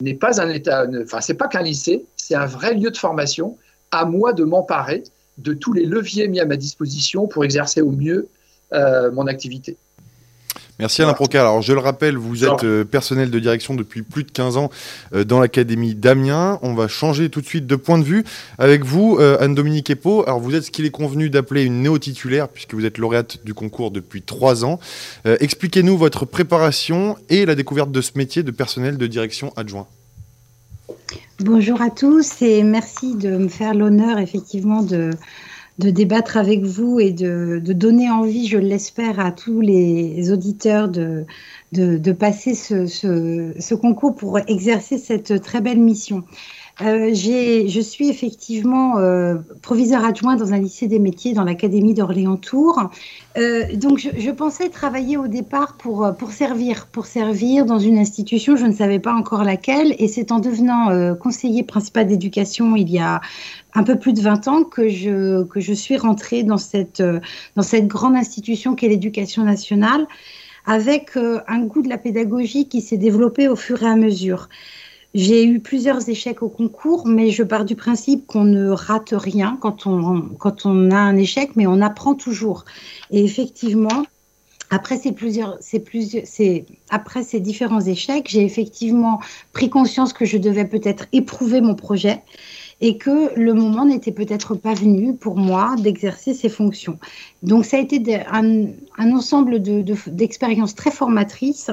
[0.00, 3.56] n'est pas un état, enfin c'est pas qu'un lycée, c'est un vrai lieu de formation.
[3.90, 5.04] À moi de m'emparer
[5.38, 8.28] de tous les leviers mis à ma disposition pour exercer au mieux
[8.72, 9.76] euh, mon activité.
[10.82, 11.40] Merci Alain Proca.
[11.40, 14.68] Alors je le rappelle, vous êtes euh, personnel de direction depuis plus de 15 ans
[15.14, 16.58] euh, dans l'Académie d'Amiens.
[16.62, 18.24] On va changer tout de suite de point de vue
[18.58, 20.24] avec vous, euh, Anne-Dominique Epo.
[20.26, 23.54] Alors vous êtes ce qu'il est convenu d'appeler une néo-titulaire puisque vous êtes lauréate du
[23.54, 24.80] concours depuis 3 ans.
[25.24, 29.86] Expliquez-nous votre préparation et la découverte de ce métier de personnel de direction adjoint.
[31.38, 35.10] Bonjour à tous et merci de me faire l'honneur effectivement de
[35.78, 42.12] de débattre avec vous et de, donner envie, je l'espère, à tous les auditeurs de,
[42.12, 46.24] passer ce, concours pour exercer cette très belle mission.
[46.84, 52.90] Euh, je suis effectivement euh, proviseur adjoint dans un lycée des métiers dans l'académie d'Orléans-Tours.
[53.36, 58.56] Euh, donc, je, pensais travailler au départ pour, pour servir, pour servir dans une institution,
[58.56, 62.98] je ne savais pas encore laquelle, et c'est en devenant conseiller principal d'éducation il y
[62.98, 63.20] a
[63.74, 67.02] un peu plus de 20 ans que je, que je suis rentrée dans cette,
[67.56, 70.06] dans cette grande institution qu'est l'éducation nationale,
[70.66, 74.48] avec un goût de la pédagogie qui s'est développé au fur et à mesure.
[75.14, 79.58] J'ai eu plusieurs échecs au concours, mais je pars du principe qu'on ne rate rien
[79.60, 82.64] quand on, quand on a un échec, mais on apprend toujours.
[83.10, 84.04] Et effectivement,
[84.70, 89.20] après ces, plusieurs, ces, plusieurs, ces, après ces différents échecs, j'ai effectivement
[89.52, 92.22] pris conscience que je devais peut-être éprouver mon projet
[92.82, 96.98] et que le moment n'était peut-être pas venu pour moi d'exercer ces fonctions.
[97.44, 98.66] Donc ça a été un,
[98.98, 101.70] ensemble d'expériences très formatrices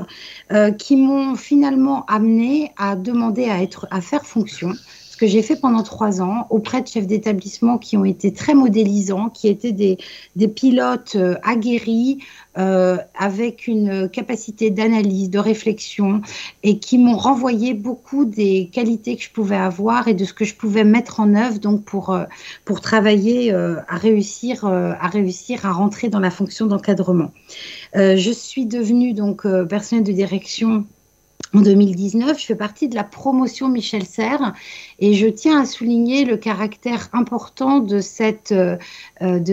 [0.51, 4.73] euh, qui m'ont finalement amené à demander à, être, à faire fonction
[5.19, 9.29] que j'ai fait pendant trois ans auprès de chefs d'établissement qui ont été très modélisants,
[9.29, 9.97] qui étaient des,
[10.47, 12.19] pilotes euh, aguerris,
[12.57, 16.21] euh, avec une capacité d'analyse, de réflexion,
[16.63, 20.45] et qui m'ont renvoyé beaucoup des qualités que je pouvais avoir et de ce que
[20.45, 22.23] je pouvais mettre en œuvre donc pour, euh,
[22.63, 27.31] pour travailler à, réussir, à réussir à rentrer dans la fonction d'encadrement.
[27.93, 30.85] je suis devenue donc personnelle de direction
[31.53, 34.53] en 2019, je fais partie de la promotion Michel Serres
[34.99, 38.77] et je tiens à souligner le caractère important de cette, euh,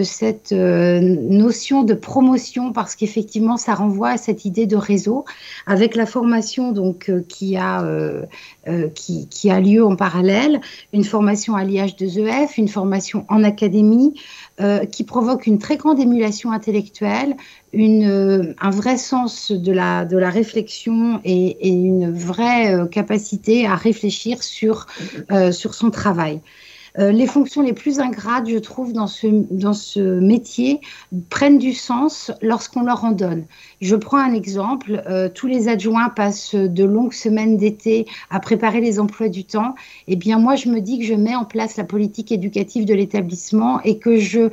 [0.05, 5.25] cette euh, notion de promotion parce qu'effectivement, ça renvoie à cette idée de réseau
[5.67, 7.83] avec la formation donc, euh, qui, a,
[8.95, 10.61] qui, qui, a lieu en parallèle,
[10.93, 14.15] une formation à l'IH2EF, une formation en académie.
[14.91, 17.37] qui provoque une très grande émulation intellectuelle,
[17.75, 23.75] une, un vrai sens de la, de la réflexion et, et une vraie capacité à
[23.75, 24.87] réfléchir sur
[25.31, 26.41] euh, sur son travail.
[26.99, 30.81] Euh, les fonctions les plus ingrates, je trouve, dans ce, dans ce métier,
[31.29, 33.45] prennent du sens lorsqu'on leur en donne.
[33.81, 35.03] Je prends un exemple.
[35.07, 39.75] Euh, tous les adjoints passent de longues semaines d'été à préparer les emplois du temps.
[40.09, 42.95] Eh bien, moi, je me dis que je mets en place la politique éducative de
[42.95, 44.49] l'établissement et que je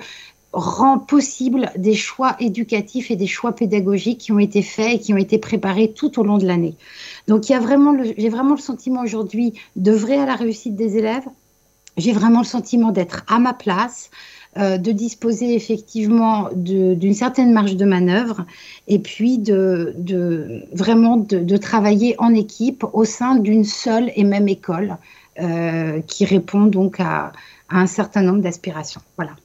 [0.51, 5.13] rends possible des choix éducatifs et des choix pédagogiques qui ont été faits et qui
[5.13, 6.75] ont été préparés tout au long de l'année.
[7.27, 10.97] Donc, il y a vraiment j'ai vraiment le sentiment aujourd'hui d'œuvrer à la réussite des
[10.97, 11.25] élèves.
[11.97, 14.10] J'ai vraiment le sentiment d'être à ma place,
[14.58, 18.45] euh, de disposer effectivement d'une certaine marge de manœuvre
[18.88, 19.95] et puis de,
[20.73, 24.97] vraiment de, de, travailler en équipe au sein d'une seule et même école
[25.39, 27.32] euh, qui répond donc à,
[27.69, 29.01] à un certain nombre d'aspirations.
[29.17, 29.36] Voilà.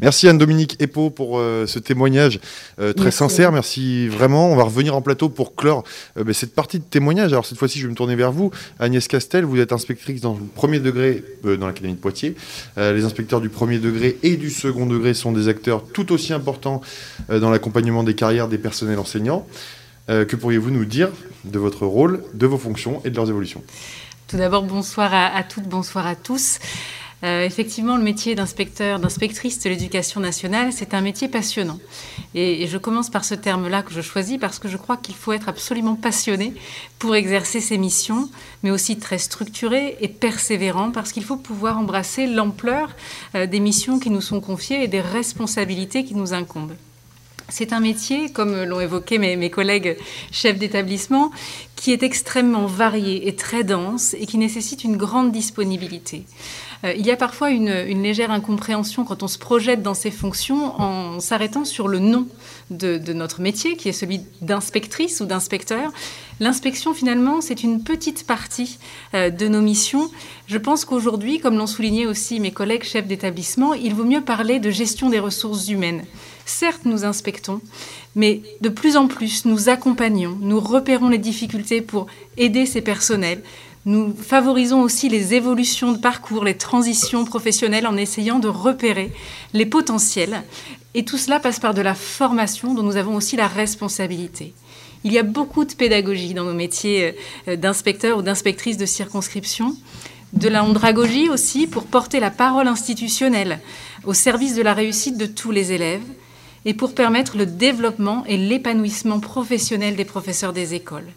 [0.00, 2.40] Merci Anne-Dominique Epo pour euh, ce témoignage
[2.80, 3.52] euh, très sincère.
[3.52, 4.50] Merci vraiment.
[4.50, 5.84] On va revenir en plateau pour clore
[6.16, 7.32] euh, ben, cette partie de témoignage.
[7.32, 8.50] Alors cette fois-ci, je vais me tourner vers vous.
[8.78, 12.34] Agnès Castel, vous êtes inspectrice dans le premier degré dans l'Académie de Poitiers.
[12.76, 16.80] les inspecteurs du premier degré et du second degré sont des acteurs tout aussi importants
[17.28, 19.46] dans l'accompagnement des carrières des personnels enseignants.
[20.08, 21.10] que pourriez-vous nous dire
[21.44, 23.62] de votre rôle, de vos fonctions et de leurs évolutions?
[24.28, 26.58] Tout d'abord, bonsoir à, à toutes, bonsoir à tous.
[27.24, 31.78] Euh, effectivement, le métier d'inspecteur, d'inspectrice de l'éducation nationale, c'est un métier passionnant.
[32.34, 35.32] Et, je commence par ce terme-là que je choisis parce que je crois qu'il faut
[35.32, 36.52] être absolument passionné
[36.98, 38.28] pour exercer ces missions,
[38.62, 42.90] mais aussi très structuré et persévérant parce qu'il faut pouvoir embrasser l'ampleur
[43.36, 46.74] euh, des missions qui nous sont confiées et des responsabilités qui nous incombent.
[47.48, 49.96] C'est un métier, comme l'ont évoqué mes, mes collègues
[50.30, 51.30] chefs d'établissement,
[51.76, 56.24] qui est extrêmement varié et très dense et qui nécessite une grande disponibilité.
[56.84, 60.80] Euh, il y a parfois une, légère incompréhension quand on se projette dans ces fonctions
[60.80, 62.26] en s'arrêtant sur le nom
[62.70, 65.92] de, notre métier, qui est celui d'inspectrice ou d'inspecteur.
[66.40, 68.78] L'inspection, finalement, c'est une petite partie
[69.14, 70.10] euh, de nos missions.
[70.46, 74.58] Je pense qu'aujourd'hui, comme l'ont souligné aussi mes collègues chefs d'établissement, il vaut mieux parler
[74.58, 76.04] de gestion des ressources humaines.
[76.44, 77.60] Certes, nous inspectons,
[78.16, 83.42] mais de plus en plus, nous accompagnons, nous repérons les difficultés pour aider ces personnels,
[83.84, 89.12] nous favorisons aussi les évolutions de parcours, les transitions professionnelles en essayant de repérer
[89.54, 90.42] les potentiels.
[90.94, 94.54] Et tout cela passe par de la formation dont nous avons aussi la responsabilité.
[95.04, 97.16] Il y a beaucoup de pédagogie dans nos métiers
[97.48, 99.76] euh, d'inspecteur ou d'inspectrice de circonscription,
[100.32, 103.60] de la andragogie aussi pour porter la parole institutionnelle
[104.04, 106.04] au service de la réussite de tous les élèves
[106.64, 111.08] et pour permettre le développement et l'épanouissement professionnel des professeurs des écoles.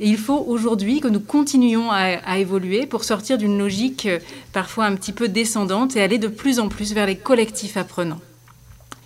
[0.00, 4.18] Et il faut aujourd'hui que nous continuions à, évoluer pour sortir d'une logique euh,
[4.52, 8.20] parfois un petit peu descendante et aller de plus en plus vers les collectifs apprenants.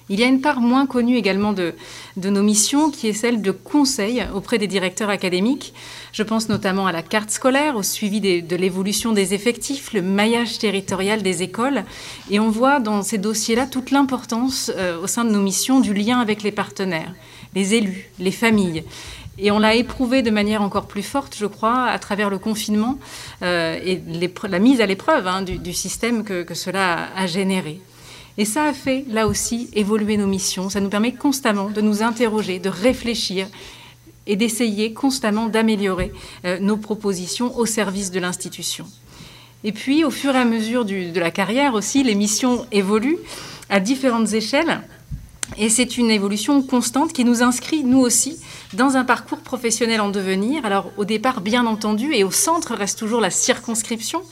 [0.08, 1.74] Il y a une part moins connue également de,
[2.16, 5.72] nos missions qui est celle de conseil auprès des directeurs académiques.
[6.12, 10.58] Je pense notamment à la carte scolaire, au suivi de l'évolution des effectifs, le maillage
[10.58, 11.84] territorial des écoles.
[12.30, 15.94] Et on voit dans ces dossiers-là toute l'importance euh, au sein de nos missions du
[15.94, 17.14] lien avec les partenaires,
[17.54, 18.84] les élus, les familles.
[19.38, 22.98] Et on l'a éprouvé de manière encore plus forte, je crois, à travers le confinement
[23.42, 24.02] euh, et
[24.48, 27.80] la mise à l'épreuve hein, du, système que, cela a, généré.
[28.36, 30.68] Et ça a fait, là aussi, évoluer nos missions.
[30.68, 33.48] Ça nous permet constamment de nous interroger, de réfléchir
[34.26, 36.12] et d'essayer constamment d'améliorer
[36.44, 38.86] euh, nos propositions au service de l'institution.
[39.64, 43.18] Et puis, au fur et à mesure de la carrière aussi, les missions évoluent
[43.70, 44.82] à différentes échelles.
[45.58, 48.38] Et c'est une évolution constante qui nous inscrit, nous aussi,
[48.72, 50.64] dans un parcours professionnel en devenir.
[50.64, 54.22] Alors au départ, bien entendu, et au centre reste toujours la circonscription,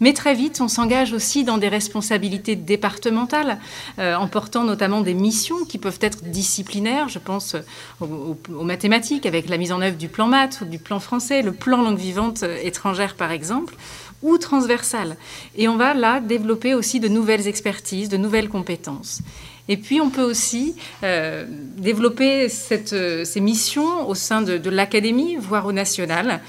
[0.00, 3.58] Mais très vite, on s'engage aussi dans des responsabilités départementales,
[3.98, 7.08] euh, en portant notamment des missions qui peuvent être disciplinaires.
[7.08, 7.56] Je pense
[8.00, 11.52] aux, mathématiques avec la mise en œuvre du plan maths ou du plan français, le
[11.52, 13.74] plan langue vivante étrangère par exemple
[14.22, 15.16] ou transversales.
[15.56, 19.20] Et on va là développer aussi de nouvelles expertises, de nouvelles compétences.
[19.68, 21.44] Et puis, on peut aussi euh,
[21.76, 22.48] développer
[22.92, 26.40] euh, ces missions au sein de, l'académie, voire au national,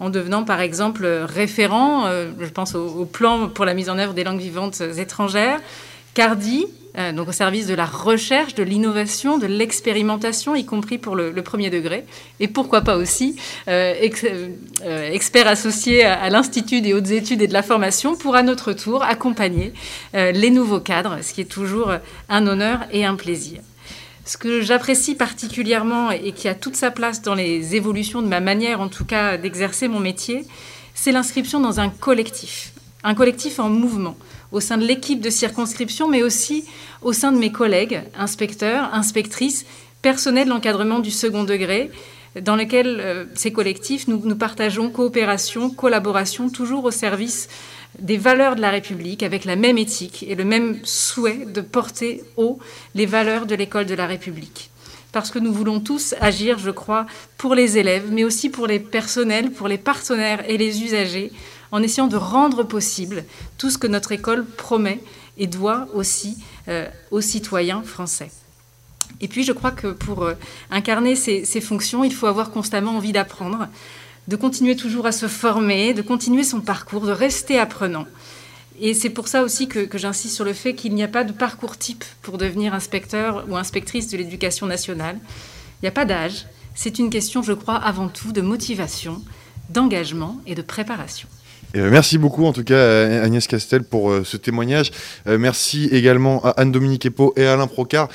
[0.00, 4.12] en devenant par exemple référent, euh, je pense au, plan pour la mise en œuvre
[4.12, 5.60] des langues vivantes étrangères,
[6.14, 11.16] CARDI, euh, donc au service de la recherche, de l'innovation, de l'expérimentation, y compris pour
[11.16, 12.04] le, premier degré,
[12.40, 13.36] et pourquoi pas aussi
[13.68, 13.94] euh,
[14.84, 18.72] euh, expert associé à, l'Institut des hautes études et de la formation pour à notre
[18.72, 19.72] tour accompagner
[20.14, 21.92] les nouveaux cadres, ce qui est toujours
[22.28, 23.60] un honneur et un plaisir.
[24.24, 28.40] Ce que j'apprécie particulièrement et qui a toute sa place dans les évolutions de ma
[28.40, 30.46] manière, en tout cas, d'exercer mon métier,
[30.94, 34.16] c'est l'inscription dans un collectif, un collectif en mouvement
[34.54, 36.64] au sein de l'équipe de circonscription, mais aussi
[37.02, 39.66] au sein de mes collègues, inspecteurs, inspectrices,
[40.00, 41.90] personnels de l'encadrement du second degré,
[42.40, 47.48] dans lesquels euh, ces collectifs, nous partageons coopération, collaboration, toujours au service
[47.98, 52.22] des valeurs de la République, avec la même éthique et le même souhait de porter
[52.36, 52.58] haut
[52.94, 54.70] les valeurs de l'école de la République.
[55.12, 57.06] Parce que nous voulons tous agir, je crois,
[57.38, 61.30] pour les élèves, mais aussi pour les personnels, pour les partenaires et les usagers,
[61.74, 63.24] en essayant de rendre possible
[63.58, 65.00] tout ce que notre école promet
[65.36, 68.30] et doit aussi euh, aux citoyens français.
[69.20, 70.34] Et puis je crois que pour euh,
[70.70, 73.66] incarner ces, fonctions, il faut avoir constamment envie d'apprendre,
[74.28, 78.06] de continuer toujours à se former, de continuer son parcours, de rester apprenant.
[78.80, 81.24] Et c'est pour ça aussi que, que j'insiste sur le fait qu'il n'y a pas
[81.24, 85.18] de parcours type pour devenir inspecteur ou inspectrice de l'éducation nationale.
[85.82, 86.46] Il n'y a pas d'âge.
[86.76, 89.20] C'est une question, je crois, avant tout de motivation,
[89.70, 91.28] d'engagement et de préparation.
[91.76, 94.92] Euh, merci beaucoup en tout cas Agnès Castel pour euh, ce témoignage.
[95.26, 98.08] Euh, merci également à Anne-Dominique Epo et Alain Procard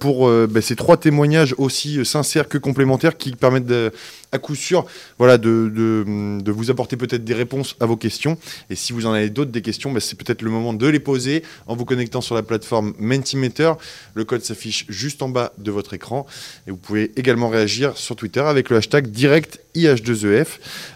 [0.00, 3.92] pour bah, ces trois témoignages aussi sincères que complémentaires qui permettent de
[4.32, 4.84] à coup sûr
[5.18, 8.36] voilà, de, de, vous apporter peut-être des réponses à vos questions.
[8.70, 11.00] Et si vous en avez d'autres, des questions, bah, c'est peut-être le moment de les
[11.00, 13.72] poser en vous connectant sur la plateforme Mentimeter.
[14.14, 16.26] Le code s'affiche juste en bas de votre écran.
[16.66, 20.46] Et vous pouvez également réagir sur Twitter avec le hashtag direct IH2EF.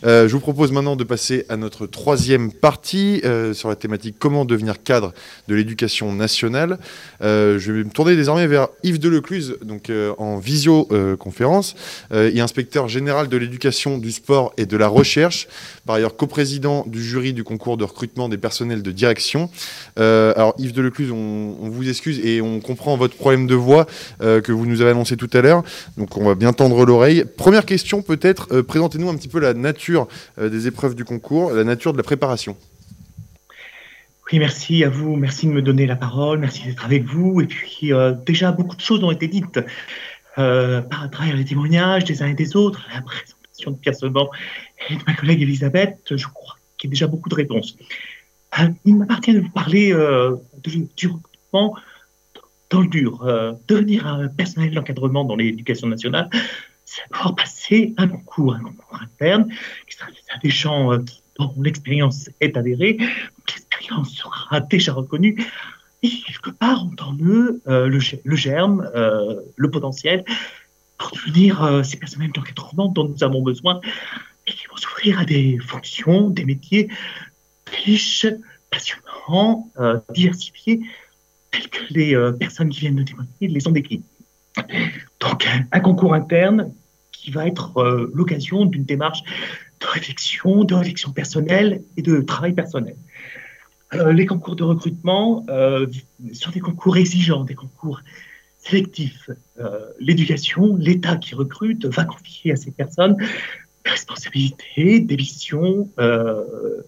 [0.05, 4.17] Euh, je vous propose maintenant de passer à notre troisième partie euh, sur la thématique
[4.19, 5.13] comment devenir cadre
[5.49, 6.79] de l'éducation nationale.
[7.23, 11.75] Euh, je vais me tourner désormais vers Yves Delecluse, donc en visioconférence,
[12.13, 15.49] et inspecteur général de l'éducation, du sport et de la recherche,
[15.85, 19.51] par ailleurs coprésident du jury du concours de recrutement des personnels de direction.
[19.99, 23.87] Euh, alors Yves Delecluse, on, vous excuse et on comprend votre problème de voix
[24.23, 25.63] euh, que vous nous avez annoncé tout à l'heure,
[25.97, 27.25] donc on va bien tendre l'oreille.
[27.37, 30.09] Première question peut-être, euh, présentez-nous un petit peu la nature
[30.41, 32.57] des épreuves du concours, la nature de la préparation.
[34.33, 37.41] Oui, merci à vous, merci de me donner la parole, merci d'être avec vous.
[37.41, 37.93] Et puis,
[38.27, 39.61] déjà, beaucoup de choses ont été dites
[40.39, 44.29] euh, par travers les témoignages des uns et des autres, la présentation de Pierre Seban
[44.89, 47.77] et de ma collègue Elisabeth, je crois qu'il y a déjà beaucoup de réponses.
[48.61, 50.37] Euh, il m'appartient de vous parler euh,
[50.97, 51.77] du recrutement
[52.71, 53.25] dans le dur.
[53.69, 56.29] Devenir un personnel d'encadrement dans l'éducation nationale,
[56.87, 59.49] c'est d'abord passer un concours, un concours interne,
[59.89, 60.09] qui sera
[60.43, 61.05] des euh,
[61.39, 62.97] dont l'expérience est avérée,
[63.49, 65.45] l'expérience sera déjà reconnue
[66.03, 70.25] et quelque part ont en eux euh, le, germe, euh, le potentiel
[70.99, 73.81] pour devenir euh, ces personnels d'encadrement dont nous avons besoin
[74.47, 76.89] et qui vont s'ouvrir à des fonctions, des métiers
[77.85, 78.27] riches,
[78.71, 79.69] passionnants,
[80.15, 80.83] diversifiés,
[81.51, 84.03] tels que les personnes qui viennent de témoigner les ont décrits.
[85.19, 86.73] Donc un, concours interne
[87.11, 87.83] qui va être
[88.15, 89.25] l'occasion d'une démarche
[89.81, 92.97] de réflexion, de réflexion personnelle et de travail personnel.
[93.95, 95.87] Euh, les concours de recrutement euh,
[96.33, 98.01] sont des concours exigeants, des concours
[98.59, 99.31] sélectifs.
[99.61, 105.89] Euh, l'éducation, l'État qui recrute va confier à ces personnes des responsabilités, des missions,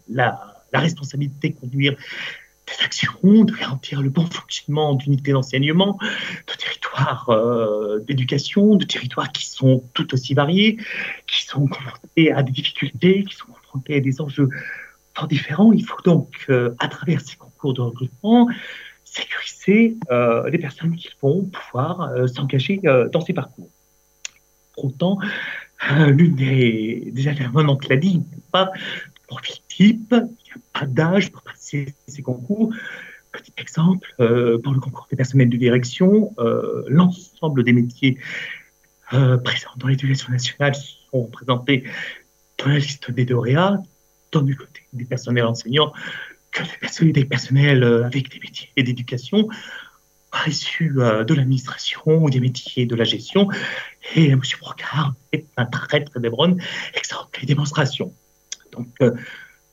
[0.08, 7.30] la, responsabilité de conduire des actions, de garantir le bon fonctionnement d'unités d'enseignement, de territoires
[8.04, 10.76] d'éducation, de territoires qui sont tout aussi variés,
[11.28, 14.50] qui sont confrontés à des difficultés, qui sont confrontés à des enjeux
[15.26, 15.72] différents.
[15.72, 18.48] Il faut donc, euh, à travers ces concours de recrutement,
[19.04, 22.80] sécuriser euh, les personnes qui vont pouvoir euh, s'engager
[23.12, 23.70] dans ces parcours.
[24.74, 25.18] Pour autant,
[26.08, 30.52] l'une des, des intervenantes l'a dit, il n'y a pas de profil type, il n'y
[30.54, 32.72] a pas d'âge pour passer ces concours.
[33.32, 36.34] Petit exemple, pour le concours des personnels de direction,
[36.86, 38.18] l'ensemble des métiers
[39.10, 40.74] présents dans l'éducation nationale
[41.10, 41.84] sont présentés
[42.58, 43.82] dans la liste des DOREA,
[44.30, 45.92] tant du côté des personnels enseignants
[46.50, 49.48] que des personnels avec des métiers d'éducation
[50.46, 53.48] issus de l'administration des métiers de la gestion.
[54.14, 54.40] Et M.
[54.60, 56.60] Brocard est un très très débronne,
[56.94, 58.14] excellente démonstration.
[58.72, 58.88] Donc,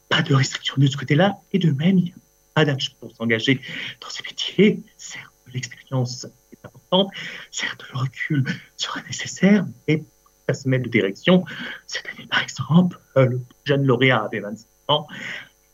[0.09, 2.15] pas de restriction de ce côté-là, et de même, il n'y a
[2.53, 3.59] pas d'âge pour s'engager
[4.01, 4.79] dans ces métiers.
[4.97, 7.09] Certes, l'expérience est importante,
[7.51, 8.45] certes, le recul
[8.77, 10.03] sera nécessaire, mais
[10.45, 11.45] personnel de direction,
[11.87, 15.07] cette année, par exemple, le plus jeune lauréat avait 25 ans,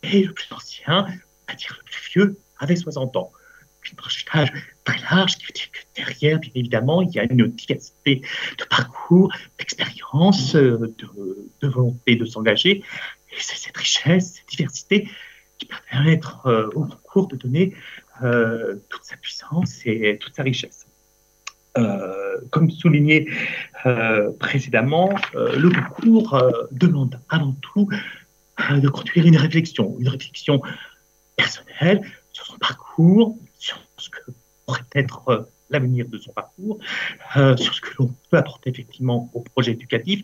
[0.02, 1.06] et le plus ancien,
[1.46, 3.32] c'est-à-dire le plus vieux, avait 60 ans.
[3.90, 4.52] Une tranche d'âge
[4.84, 8.22] très large qui veut dire que derrière, bien évidemment, il y a une diversité
[8.58, 10.94] de parcours, d'expérience, de,
[11.60, 12.84] de, volonté de s'engager.
[13.32, 15.08] Et c'est cette richesse, cette diversité
[15.58, 17.74] qui permettre euh, au concours de donner
[18.22, 20.86] euh, toute sa puissance et toute sa richesse.
[21.78, 23.28] Euh, comme souligné
[24.38, 27.88] précédemment, le concours demande avant tout
[28.70, 30.60] de conduire une réflexion, une réflexion
[31.36, 32.02] personnelle
[32.32, 34.20] sur son parcours, sur ce que
[34.66, 36.78] pourrait être euh, l'avenir de son parcours,
[37.36, 40.22] euh, sur ce que l'on peut apporter effectivement au projet éducatif,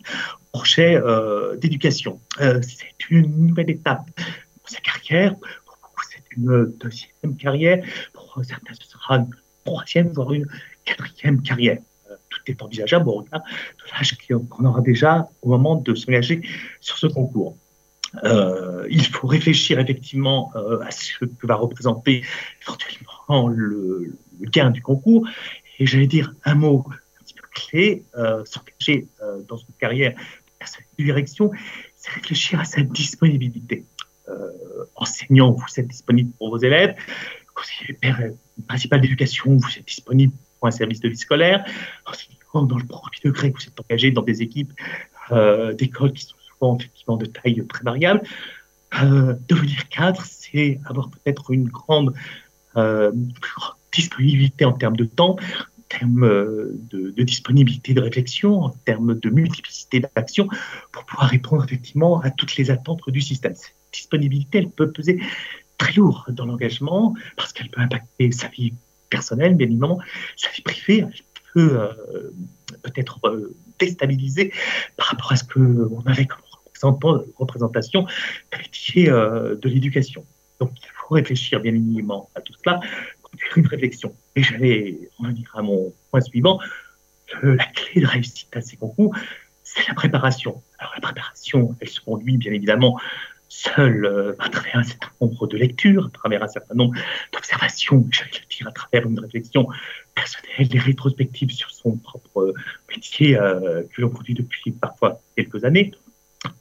[0.53, 2.19] au projet euh, d'éducation.
[2.37, 5.35] c'est une nouvelle étape pour sa carrière.
[5.65, 7.83] Pour beaucoup, c'est une deuxième carrière.
[8.13, 9.29] Pour certains, ce sera une
[9.65, 10.47] troisième, voire une
[10.89, 11.79] quatrième carrière.
[12.29, 13.41] tout est envisageable au regard
[13.79, 16.41] de l'âge qu'on aura déjà au moment de s'engager
[16.79, 17.55] sur ce concours.
[18.23, 22.23] Euh, il faut réfléchir effectivement euh, à ce que va représenter
[22.61, 25.27] éventuellement le, gain du concours.
[25.79, 30.13] Et j'allais dire un mot un petit peu clé, euh, s'engager euh, dans une carrière
[30.97, 31.51] de direction,
[31.95, 33.85] c'est réfléchir à sa disponibilité.
[34.95, 36.95] enseignant, vous êtes disponible pour vos élèves.
[37.55, 37.97] Conseiller
[38.67, 40.33] principal d'éducation, vous êtes disponible
[40.67, 41.65] un service de vie scolaire.
[42.05, 44.73] Enseignant dans le premier degré, vous êtes engagé dans des équipes
[45.77, 46.25] d'écoles qui
[46.59, 48.21] sont effectivement de taille très variable.
[49.01, 52.13] Euh, devenir cadre, c'est avoir peut-être une grande,
[52.75, 53.11] euh,
[53.91, 59.29] disponibilité en termes de temps, en termes euh, de, disponibilité de réflexion, en termes de
[59.29, 60.47] multiplicité d'actions,
[60.91, 63.53] pour pouvoir répondre effectivement à toutes les attentes du système.
[63.55, 65.19] Cette disponibilité, elle peut peser
[65.77, 68.73] très lourd dans l'engagement, parce qu'elle peut impacter sa vie
[69.09, 69.99] personnelle, bien évidemment,
[70.35, 71.79] sa vie privée, elle peut
[72.83, 73.19] peut-être
[73.79, 74.53] déstabiliser
[74.97, 76.39] par rapport à ce qu'on avait comme
[77.37, 78.05] représentation
[78.49, 80.25] qualifiée euh, de l'éducation.
[80.59, 82.79] Donc il faut réfléchir bien évidemment à tout cela,
[83.21, 84.13] conduire une réflexion.
[84.35, 86.59] Et j'allais revenir à mon point suivant.
[87.43, 89.15] la clé de réussite à ces concours,
[89.63, 90.61] c'est la préparation.
[90.79, 92.99] Alors la préparation, elle se conduit bien évidemment
[93.49, 96.97] seule euh, à travers un certain nombre de lectures, à travers un certain nombre
[97.33, 99.67] d'observations, j'allais le dire, à travers une réflexion
[100.15, 102.53] personnelle et rétrospective sur son propre
[102.89, 105.91] métier euh, que l'on conduit depuis parfois quelques années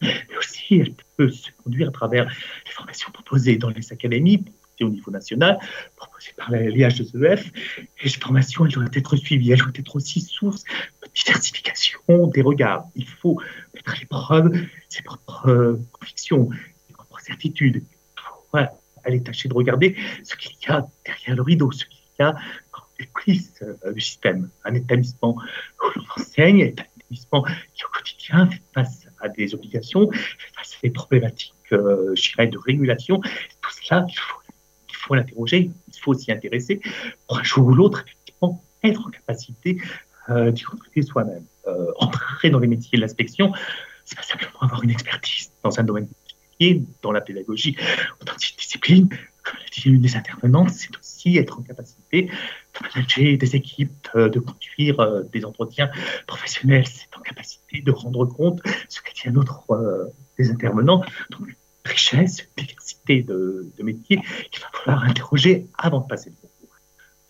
[0.02, 4.44] mais aussi elle peut se conduire à travers les formations proposées dans les académies,
[4.80, 5.58] au niveau national,
[5.96, 7.52] proposées par l'IHEF.
[8.00, 10.62] Et ces formations, elles doivent être suivies, elles doivent être aussi source
[11.02, 12.84] de diversification des regards.
[12.94, 13.40] Il faut
[13.74, 14.52] mettre à l'épreuve
[14.88, 16.50] ses propres euh, convictions,
[17.44, 17.82] Il
[18.16, 18.58] faut
[19.04, 22.32] aller tâcher de regarder ce qu'il y a derrière le rideau, ce qu'il y a
[22.32, 24.50] dans les coulisses euh, du système.
[24.64, 27.42] Un établissement où l'on enseigne un établissement
[27.74, 30.10] qui, au quotidien, fait face à des obligations,
[30.56, 33.20] face à des problématiques, euh, je dirais, de régulation.
[33.20, 34.38] Tout cela, il faut,
[34.88, 36.80] il faut l'interroger, il faut s'y intéresser
[37.26, 39.80] pour un jour ou l'autre, effectivement, être en capacité
[40.30, 41.44] euh, d'y contribuer soi-même.
[41.66, 43.52] Euh, entrer dans les métiers de l'inspection,
[44.04, 46.08] c'est pas simplement avoir une expertise dans un domaine
[47.02, 47.76] dans la pédagogie
[48.20, 49.08] ou dans une discipline,
[49.44, 54.08] comme l'a dit une des intervenantes, c'est aussi être en capacité de manager des équipes,
[54.14, 55.90] euh, de conduire euh, des entretiens
[56.26, 60.04] professionnels, c'est en capacité de rendre compte, ce qu'a dit un autre euh,
[60.38, 61.48] des intervenants, donc
[61.84, 66.76] richesse, diversité de, de métiers qu'il va falloir interroger avant de passer le concours.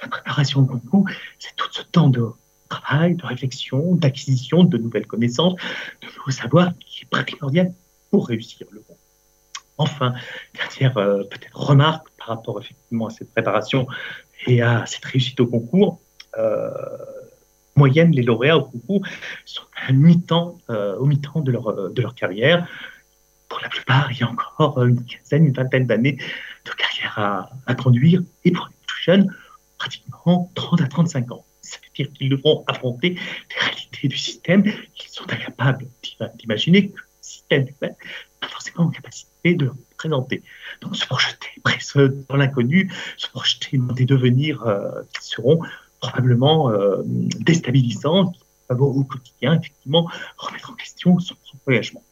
[0.03, 1.09] La préparation au concours,
[1.39, 2.27] c'est tout ce temps de
[2.69, 5.55] travail, de réflexion, d'acquisition de nouvelles connaissances,
[6.03, 7.73] de nouveaux savoirs qui est primordial
[8.11, 8.98] pour réussir le concours.
[9.79, 10.13] Enfin,
[10.55, 13.87] dernière euh, peut-être remarque par rapport effectivement à cette préparation
[14.47, 16.01] et à cette réussite au concours.
[16.37, 16.71] Euh,
[17.77, 19.07] moyenne, les lauréats au concours
[19.45, 19.63] sont
[20.71, 22.67] euh, au mi-temps de leur, de leur carrière.
[23.49, 26.19] Pour la plupart, il y a encore une quinzaine, une vingtaine d'années
[26.65, 28.21] de carrière à, à, conduire.
[28.45, 29.35] Et pour les plus jeunes,
[29.79, 31.45] pratiquement 30 à 35 ans.
[31.63, 35.87] Ça veut dire qu'ils devront affronter les réalités du système qu'ils sont incapables
[36.37, 37.67] d'imaginer que le système
[38.41, 40.43] pas forcément en capacité de présenter.
[40.81, 41.49] Donc se projeter
[42.29, 45.61] dans l'inconnu, se projeter dans des devenirs euh, qui seront
[46.01, 52.03] probablement euh, déstabilisants, qui peuvent au quotidien effectivement remettre en question son propre engagement.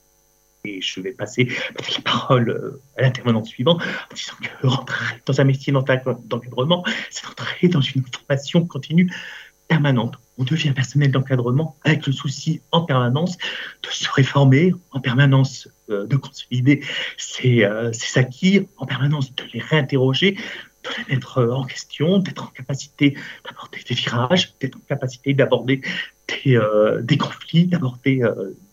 [0.65, 1.49] Et je vais passer
[1.79, 7.27] la parole euh, à l'intervenant suivant en disant que rentrer dans un métier d'encadrement, c'est
[7.27, 9.13] entrer dans une formation continue
[9.69, 10.19] permanente.
[10.39, 16.07] On devient personnel d'encadrement avec le souci en permanence de se réformer, en permanence euh,
[16.07, 16.85] de consolider
[17.17, 22.49] ses, euh, acquis, en permanence de les réinterroger, de les mettre en question, d'être en
[22.49, 25.81] capacité d'aborder des virages, d'être en capacité d'aborder
[26.29, 28.23] des, conflits, d'aborder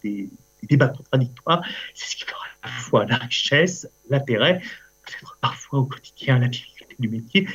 [0.03, 0.29] des,
[0.63, 1.63] débats contradictoires.
[1.93, 4.61] C'est ce qui fera à la fois la richesse, l'intérêt,
[5.05, 7.47] peut-être parfois au quotidien la difficulté du métier.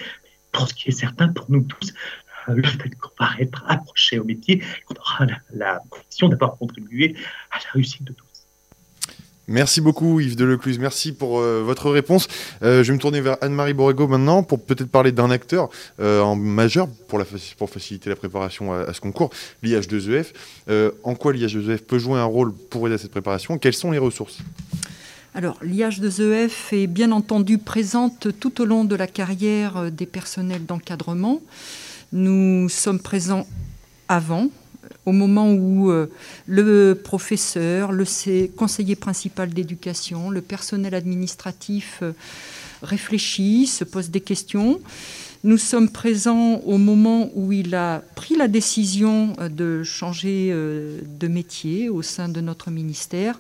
[0.52, 2.27] Pour ce qui est certain, pour nous tous, euh,
[3.00, 7.14] qu'on va être approché au métier, qu'on aura la, la conviction d'avoir contribué
[7.50, 8.28] à la réussite de tous.
[9.50, 12.28] Merci beaucoup Yves Delecluse, merci pour euh, votre réponse.
[12.62, 15.70] Euh, je vais me tourner vers Anne-Marie Borrego maintenant pour peut-être parler d'un acteur
[16.00, 17.24] euh, en majeur pour, la,
[17.56, 19.30] pour, faciliter la préparation à, à ce concours,
[19.64, 20.26] l'IH2EF.
[20.68, 23.56] E en quoi l'IH2EF e peut jouer un rôle pour aider à cette préparation?
[23.56, 24.40] Quelles sont les ressources?
[25.34, 30.66] Alors, l'IH2EF e est bien entendu présente tout au long de la carrière des personnels
[30.66, 31.40] d'encadrement.
[32.12, 33.46] Nous sommes présents
[34.08, 34.48] avant,
[35.04, 36.10] au moment où euh,
[36.46, 38.04] le professeur, le
[38.56, 42.12] conseiller principal d'éducation, le personnel administratif euh,
[42.82, 44.80] réfléchit, se pose des questions.
[45.44, 51.28] Nous sommes présents au moment où il a pris la décision euh, de changer de
[51.28, 53.38] métier au sein de notre ministère.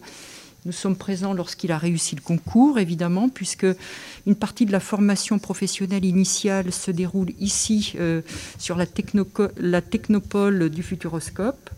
[0.64, 3.66] Nous sommes présents lorsqu'il a réussi le concours, évidemment, puisque
[4.26, 8.22] une partie de la formation professionnelle initiale se déroule ici, euh,
[8.58, 11.70] sur la, technopole du Futuroscope.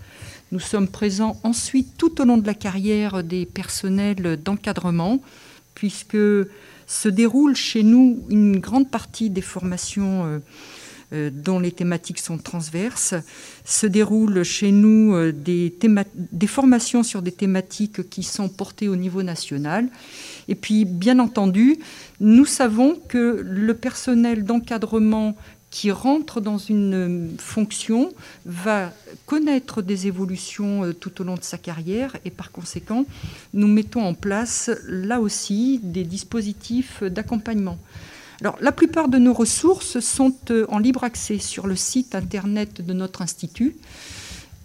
[0.50, 5.20] Nous sommes présents ensuite tout au long de la carrière des personnels d'encadrement,
[5.74, 6.16] puisque
[6.86, 10.38] se déroule chez nous une grande partie des formations euh,
[11.12, 13.14] dont les thématiques sont transverses.
[13.64, 15.74] Se déroulent chez nous euh, des,
[16.14, 19.88] des formations sur des thématiques qui sont portées au niveau national.
[20.48, 21.78] Et puis, bien entendu,
[22.20, 25.36] nous savons que le personnel d'encadrement
[25.70, 28.12] qui rentre dans une fonction
[28.44, 28.92] va
[29.26, 33.06] connaître des évolutions euh, tout au long de sa carrière et par conséquent,
[33.54, 37.78] nous mettons en place là aussi des dispositifs d'accompagnement.
[38.40, 42.94] La plupart de nos ressources sont euh, en libre accès sur le site internet de
[42.94, 43.76] notre institut.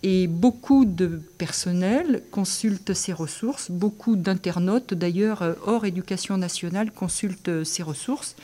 [0.02, 7.50] Et beaucoup de personnel consultent ces ressources, beaucoup d'internautes d'ailleurs euh, hors éducation nationale consultent
[7.50, 8.38] euh, ces ressources.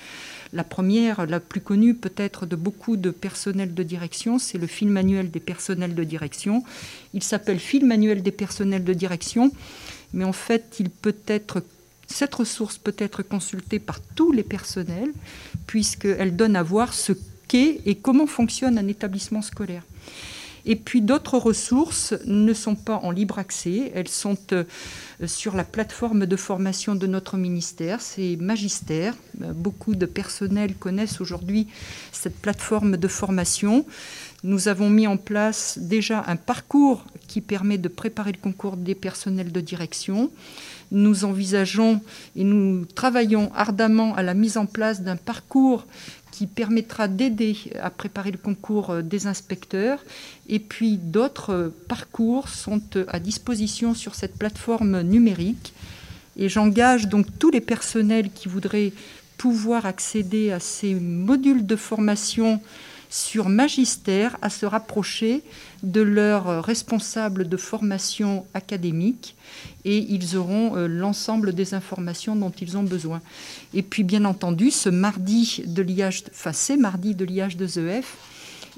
[0.51, 4.89] La première, la plus connue peut-être de beaucoup de personnel de direction, c'est le fil
[4.89, 6.61] manuel des personnels de direction.
[7.13, 9.49] Il s'appelle fil manuel des personnels de direction,
[10.11, 11.63] mais en fait il peut être
[12.12, 15.12] cette ressource peut être consultée par tous les personnels,
[15.68, 17.14] puisqu'elle donne à voir ce
[17.47, 19.84] qu'est et comment fonctionne un établissement scolaire.
[20.66, 24.64] Et puis d'autres ressources ne sont pas en libre accès, elles sont euh,
[25.26, 29.16] sur la plateforme de formation de notre ministère, c'est Magistère.
[29.38, 31.68] Beaucoup de personnels connaissent aujourd'hui
[32.12, 33.86] cette plateforme de formation.
[34.43, 38.95] Nous avons mis en place déjà un parcours qui permet de préparer le concours des
[38.95, 40.32] personnels de direction
[40.91, 42.01] nous envisageons
[42.35, 45.85] et nous travaillons ardemment à la mise en place d'un parcours
[46.31, 50.03] qui permettra d'aider à préparer le concours euh, des inspecteurs.
[50.47, 55.73] Et puis d'autres euh, parcours sont euh, à disposition sur cette plateforme numérique.
[56.37, 58.93] Et j'engage donc tous les personnels qui voudraient
[59.37, 62.61] pouvoir accéder à ces modules de formation
[63.12, 65.43] sur Magistère à se rapprocher
[65.84, 69.36] de leurs responsables de formation académique
[69.84, 73.22] et ils auront euh, l'ensemble des informations dont ils ont besoin.
[73.74, 78.18] Et puis bien entendu, ce mardi de l'IH, enfin c'est mardi de l'IH de ZEF,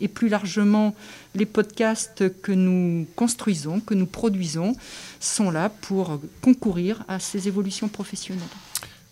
[0.01, 0.95] et plus largement
[1.35, 4.75] les podcasts que nous construisons, que nous produisons,
[5.19, 8.41] sont là pour concourir à ces évolutions professionnelles.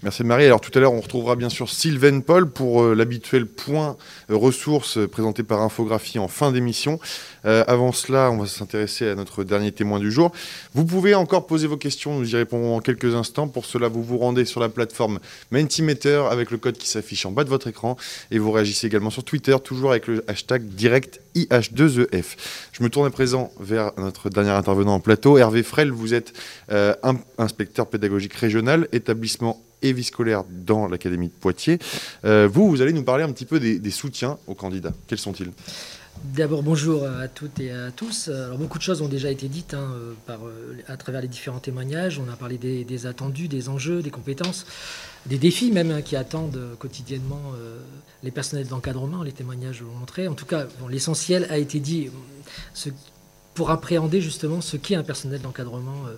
[0.03, 0.45] Merci Marie.
[0.45, 3.97] Alors tout à l'heure, on retrouvera bien sûr Sylvain Paul pour euh, l'habituel point
[4.31, 6.99] euh, ressources euh, présenté par Infographie en fin d'émission.
[7.43, 10.31] avant cela, on va s'intéresser à notre dernier témoin du jour.
[10.73, 13.47] Vous pouvez encore poser vos questions, nous y répondrons en quelques instants.
[13.47, 15.19] Pour cela, vous vous rendez sur la plateforme
[15.51, 17.95] Mentimeter avec le code qui s'affiche en bas de votre écran
[18.31, 22.25] et vous réagissez également sur Twitter, toujours avec le hashtag direct IH2EF.
[22.71, 25.37] Je me tourne à présent vers notre dernier intervenant en plateau.
[25.37, 26.33] Hervé Frel, vous êtes
[27.37, 31.79] inspecteur pédagogique régional, établissement et vie scolaire dans l'Académie de Poitiers.
[32.25, 34.93] Euh, vous, vous allez nous parler un petit peu des, soutiens aux candidats.
[35.07, 35.51] Quels sont-ils?
[36.23, 38.27] D'abord, bonjour à toutes et à tous.
[38.27, 39.88] Alors, beaucoup de choses ont déjà été dites hein,
[40.27, 42.19] par, euh, à travers les différents témoignages.
[42.19, 44.65] On a parlé des, attendus, des enjeux, des compétences,
[45.25, 47.77] des défis même hein, qui attendent quotidiennement euh,
[48.23, 49.23] les personnels d'encadrement.
[49.23, 50.27] Les témoignages l'ont montré.
[50.27, 52.09] En tout cas, l'essentiel a été dit.
[52.73, 52.89] Ce
[53.53, 56.15] pour appréhender justement ce qu'est un personnel d'encadrement euh,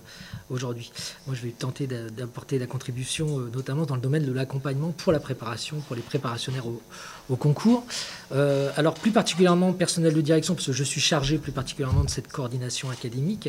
[0.50, 0.92] aujourd'hui.
[1.26, 5.12] Moi, je vais tenter d'apporter la contribution, euh, notamment dans le domaine de l'accompagnement pour
[5.12, 7.84] la préparation, pour les préparationnaires au, concours.
[8.32, 12.10] Euh, alors, plus particulièrement personnel de direction, parce que je suis chargé plus particulièrement de
[12.10, 13.48] cette coordination académique,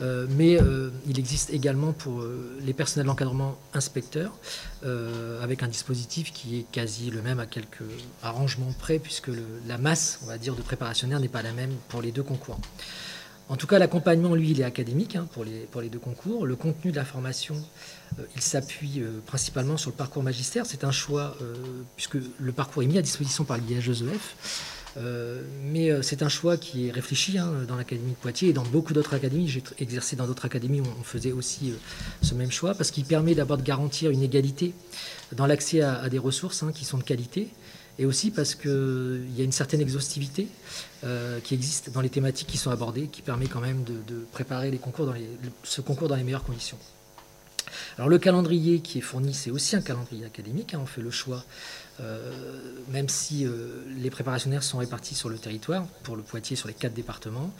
[0.00, 0.58] mais
[1.06, 2.22] il existe également pour
[2.60, 4.32] les personnels d'encadrement inspecteurs,
[5.42, 7.82] avec un dispositif qui est quasi le même à quelques
[8.22, 9.30] arrangements près, puisque
[9.66, 12.60] la masse, on va dire, de préparationnaires n'est pas la même pour les deux concours.
[13.48, 16.46] En tout cas, l'accompagnement, lui, il est académique hein, pour, les, deux concours.
[16.46, 17.54] Le contenu de la formation,
[18.18, 20.66] euh, il s'appuie euh, principalement sur le parcours magistère.
[20.66, 21.54] C'est un choix, euh,
[21.94, 24.82] puisque le parcours est mis à disposition par l'IHESEF.
[25.62, 28.94] mais c'est un choix qui est réfléchi hein, dans l'Académie de Poitiers et dans beaucoup
[28.94, 29.46] d'autres académies.
[29.46, 31.74] J'ai exercé dans d'autres académies où on faisait aussi
[32.22, 34.72] ce même choix, parce qu'il permet d'abord de garantir une égalité
[35.32, 37.48] dans l'accès à, des ressources hein, qui sont de qualité,
[37.98, 40.48] et aussi parce qu'il y a une certaine exhaustivité
[41.04, 44.70] euh, qui existe dans les thématiques qui sont abordées, qui permet quand même de, préparer
[44.70, 45.14] les concours dans
[45.62, 46.78] ce concours dans les meilleures conditions.
[47.96, 50.74] Alors le calendrier qui est fourni, c'est aussi un calendrier académique.
[50.74, 50.80] Hein.
[50.82, 51.44] on fait le choix,
[52.00, 56.68] euh, même si euh, les préparationnaires sont répartis sur le territoire, pour le Poitiers sur
[56.68, 57.52] les quatre départements,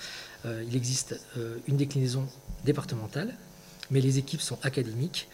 [0.45, 1.19] il existe
[1.67, 2.29] une déclinaison
[2.65, 3.35] départementale,
[3.91, 5.29] mais les équipes sont académiques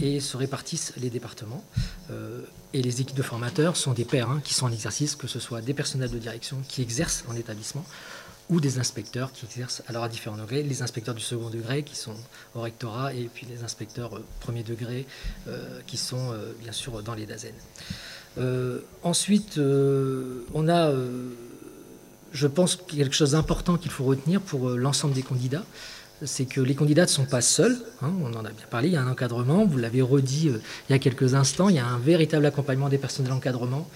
[0.00, 1.64] et se répartissent les départements.
[2.10, 2.42] Euh,
[2.72, 5.40] et les équipes de formateurs sont des pairs hein, qui sont en exercice, que ce
[5.40, 7.84] soit des personnels de direction qui exercent en établissement
[8.48, 11.96] ou des inspecteurs qui exercent alors à différents degrés, les inspecteurs du second degré qui
[11.96, 12.16] sont
[12.54, 15.06] au rectorat et puis les inspecteurs euh, premier degré
[15.86, 17.54] qui sont bien sûr dans les DAZEN.
[19.02, 20.92] ensuite, on a,
[22.32, 25.64] je pense, quelque chose d'important qu'il faut retenir pour l'ensemble des candidats,
[26.22, 28.94] c'est que les candidats ne sont pas seuls, hein, on en a bien parlé, il
[28.94, 31.78] y a un encadrement, vous l'avez redit euh, il y a quelques instants, il y
[31.78, 33.88] a un véritable accompagnement des personnels d'encadrement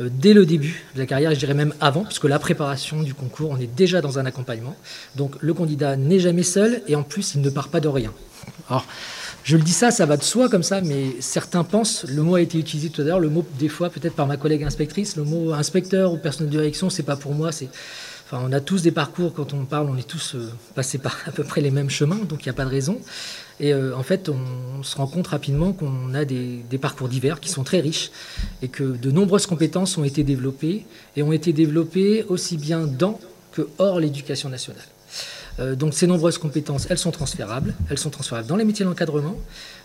[0.00, 3.14] euh, dès le début de la carrière, je dirais même avant, puisque la préparation du
[3.14, 4.74] concours, on est déjà dans un accompagnement.
[5.16, 8.12] Donc le candidat n'est jamais seul et en plus, il ne part pas de rien.
[8.68, 8.86] Alors,
[9.44, 12.36] je le dis ça, ça va de soi comme ça, mais certains pensent, le mot
[12.36, 15.16] a été utilisé tout à l'heure, le mot des fois peut-être par ma collègue inspectrice,
[15.16, 17.68] le mot inspecteur ou personnel de direction, c'est pas pour moi, c'est
[18.40, 21.32] on a tous des parcours, quand on parle, on est tous euh, passés par à
[21.32, 22.98] peu près les mêmes chemins, donc il n'y a pas de raison.
[23.60, 27.48] Et euh, en fait, on, se rend compte rapidement qu'on a des, parcours divers qui
[27.48, 28.10] sont très riches
[28.62, 30.84] et que de nombreuses compétences ont été développées
[31.16, 33.20] et ont été développées aussi bien dans
[33.52, 34.82] que hors l'éducation nationale.
[35.60, 39.36] Euh, donc ces nombreuses compétences, elles sont transférables, elles sont transférables dans les métiers d'encadrement.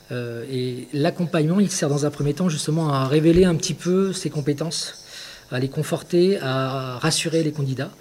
[0.10, 4.30] et l'accompagnement, il sert dans un premier temps justement à révéler un petit peu ces
[4.30, 5.07] compétences
[5.52, 7.92] à les conforter, à rassurer les candidats.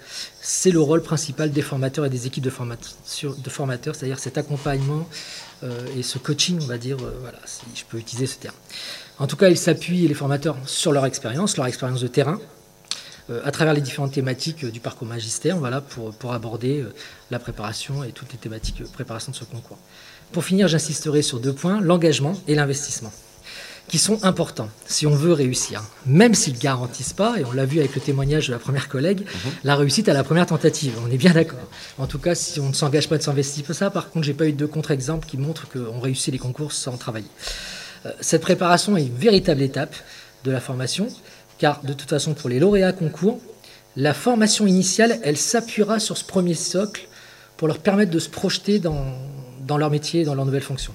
[0.41, 5.07] C'est le rôle principal des formateurs et des équipes de, formateurs, c'est-à-dire cet accompagnement
[5.63, 8.55] euh, et ce coaching, on va dire, euh, voilà, si je peux utiliser ce terme.
[9.19, 12.39] En tout cas, ils s'appuient, les formateurs, sur leur expérience, leur expérience de terrain,
[13.29, 16.85] euh, à travers les différentes thématiques du parcours magistère, voilà, pour, pour aborder
[17.31, 19.77] la préparation et toutes les thématiques de préparation de ce concours.
[20.31, 23.11] Pour finir, j'insisterai sur deux points, l'engagement et l'investissement
[23.87, 25.83] qui sont importants si on veut réussir.
[26.05, 28.89] Même s'ils ne garantissent pas, et on l'a vu avec le témoignage de la première
[28.89, 29.51] collègue, mhm.
[29.63, 30.93] la réussite à la première tentative.
[31.05, 31.59] On est bien d'accord.
[31.97, 33.89] En tout cas, si on ne s'engage pas, de s'investir pas ça.
[33.89, 37.27] Par contre, j'ai pas eu de contre-exemple qui montre qu'on réussit les concours sans travailler.
[38.05, 39.95] Euh, cette préparation est une véritable étape
[40.43, 41.07] de la formation,
[41.57, 43.39] car de toute façon, pour les lauréats concours,
[43.95, 47.07] la formation initiale, elle s'appuiera sur ce premier socle
[47.55, 49.05] pour leur permettre de se projeter dans,
[49.65, 50.93] dans leur métier, dans leur nouvelle fonction.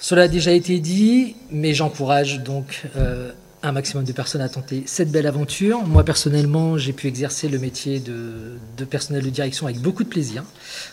[0.00, 3.32] Cela a déjà été dit, mais j'encourage donc euh,
[3.64, 5.82] un maximum de personnes à tenter cette belle aventure.
[5.82, 10.44] Moi, personnellement, j'ai pu exercer le métier de, personnel de direction avec beaucoup de plaisir.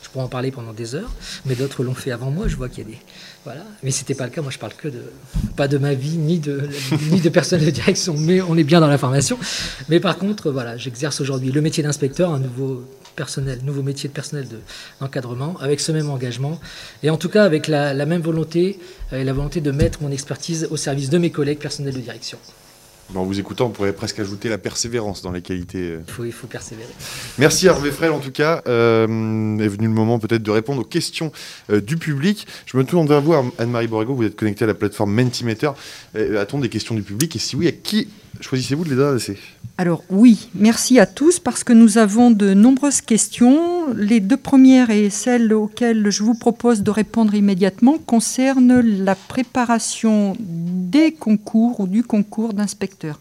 [0.02, 1.12] Je pourrais en parler pendant des heures,
[1.46, 2.48] mais d'autres l'ont fait avant moi.
[2.48, 2.98] Je vois qu'il y a des.
[3.46, 3.62] Voilà.
[3.84, 4.42] Mais ce n'était pas le cas.
[4.42, 5.78] Moi, je parle que de.
[5.78, 6.68] Ma vie, ni de,
[7.12, 9.38] ni de personnel de direction, mais on est bien dans la formation.
[9.90, 12.84] Mais par contre, voilà, j'exerce aujourd'hui le métier d'inspecteur, un nouveau
[13.16, 14.48] personnel, nouveau métier de personnel
[15.00, 16.60] d'encadrement, avec ce même engagement,
[17.04, 18.80] et en tout cas avec la, même volonté,
[19.12, 22.38] et la volonté de mettre mon expertise au service de mes collègues personnels de direction.
[23.14, 25.92] En vous écoutant, on pourrait presque ajouter la persévérance dans les qualités.
[25.92, 26.02] Euh.
[26.08, 26.90] Il faut, il faut persévérer.
[27.38, 28.64] Merci Hervé Frel, en tout cas.
[28.68, 29.06] Euh,
[29.60, 31.32] est venu le moment peut-être de répondre aux questions
[31.70, 32.48] euh, du public.
[32.66, 34.16] Je me tourne vers vous, Anne-Marie Borrego.
[34.16, 35.72] Vous êtes connectée à la plateforme Mentimeter.
[36.16, 37.36] A-t-on des questions du public?
[37.36, 38.08] Et si oui, à qui
[38.42, 39.38] choisissez-vous de les adresser
[39.78, 43.94] Alors oui, merci à tous parce que nous avons de nombreuses questions.
[43.96, 50.36] Les deux premières et celles auxquelles je vous propose de répondre immédiatement concernent la préparation
[50.40, 53.20] des concours ou du concours d'inspecteur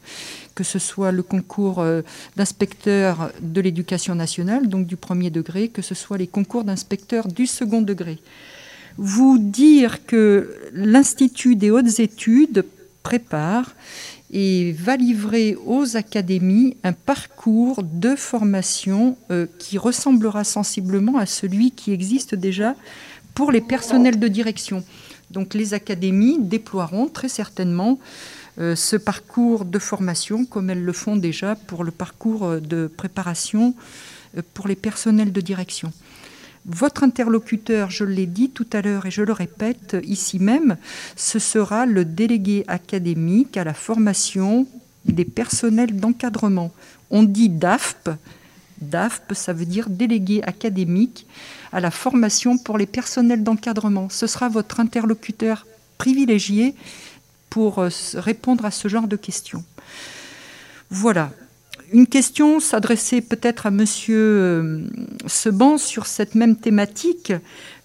[0.54, 2.02] que ce soit le concours euh,
[2.36, 7.46] d'inspecteur de l'éducation nationale, donc du premier degré, que ce soit les concours d'inspecteur du
[7.46, 8.18] second degré.
[8.96, 12.64] Vous dire que l'Institut des hautes études
[13.02, 13.74] prépare
[14.32, 21.70] et va livrer aux académies un parcours de formation euh, qui ressemblera sensiblement à celui
[21.70, 22.74] qui existe déjà
[23.34, 24.84] pour les personnels de direction.
[25.30, 27.98] Donc les académies déploieront très certainement
[28.58, 32.86] euh, ce parcours de formation comme elles le font déjà pour le parcours euh, de
[32.86, 33.74] préparation
[34.52, 35.92] pour les personnels de direction.
[36.66, 40.76] Votre interlocuteur, je l'ai dit tout à l'heure et je le répète ici même,
[41.14, 44.66] ce sera le délégué académique à la formation
[45.04, 46.72] des personnels d'encadrement.
[47.10, 48.10] On dit DAFP.
[48.80, 51.26] DAFP, ça veut dire délégué académique
[51.70, 54.08] à la formation pour les personnels d'encadrement.
[54.08, 55.66] Ce sera votre interlocuteur
[55.98, 56.74] privilégié
[57.50, 59.64] pour euh, répondre à ce genre de questions.
[60.90, 61.30] Voilà,
[61.94, 64.80] une question s'adressait peut-être à Monsieur euh,
[65.28, 67.32] Seban sur cette même thématique,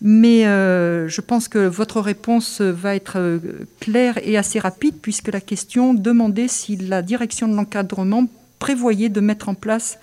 [0.01, 3.38] mais euh, je pense que votre réponse va être euh,
[3.80, 8.26] claire et assez rapide, puisque la question demandait si la direction de l'encadrement
[8.57, 9.99] prévoyait de mettre en place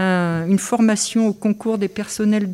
[0.00, 2.48] une formation au concours des personnels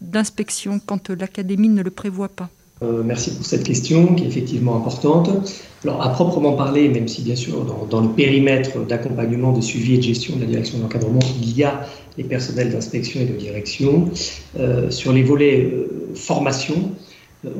[0.00, 2.50] d'inspection quand l'académie ne le prévoit pas.
[2.82, 5.30] Euh, merci pour cette question qui est effectivement importante.
[5.84, 9.98] Alors, à proprement parler, même si bien sûr dans, le périmètre d'accompagnement, de suivi et
[9.98, 11.86] de gestion de la direction de l'encadrement, il y a
[12.18, 14.10] les personnels d'inspection et de direction,
[14.58, 16.90] euh, sur les volets euh, formation,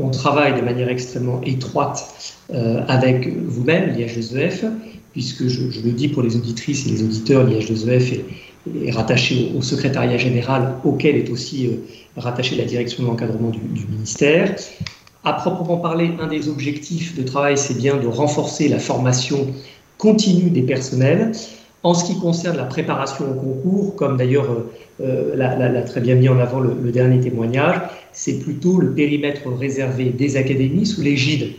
[0.01, 2.39] on travaille de manière extrêmement étroite
[2.87, 4.71] avec vous-même, l'IH2EF,
[5.11, 8.21] puisque je, le dis pour les auditrices et les auditeurs, l'IH2EF
[8.85, 11.71] est, rattaché au, secrétariat général auquel est aussi
[12.17, 13.59] rattachée la direction de l'encadrement du,
[13.91, 14.55] ministère.
[15.25, 19.47] À proprement parler, un des objectifs de travail, c'est bien de renforcer la formation
[19.99, 21.33] continue des personnels.
[21.85, 24.49] En ce qui concerne la préparation au concours, comme d'ailleurs
[25.01, 27.77] euh, l'a très bien mis en avant le, dernier témoignage,
[28.13, 31.55] c'est plutôt le périmètre réservé des académies sous l'égide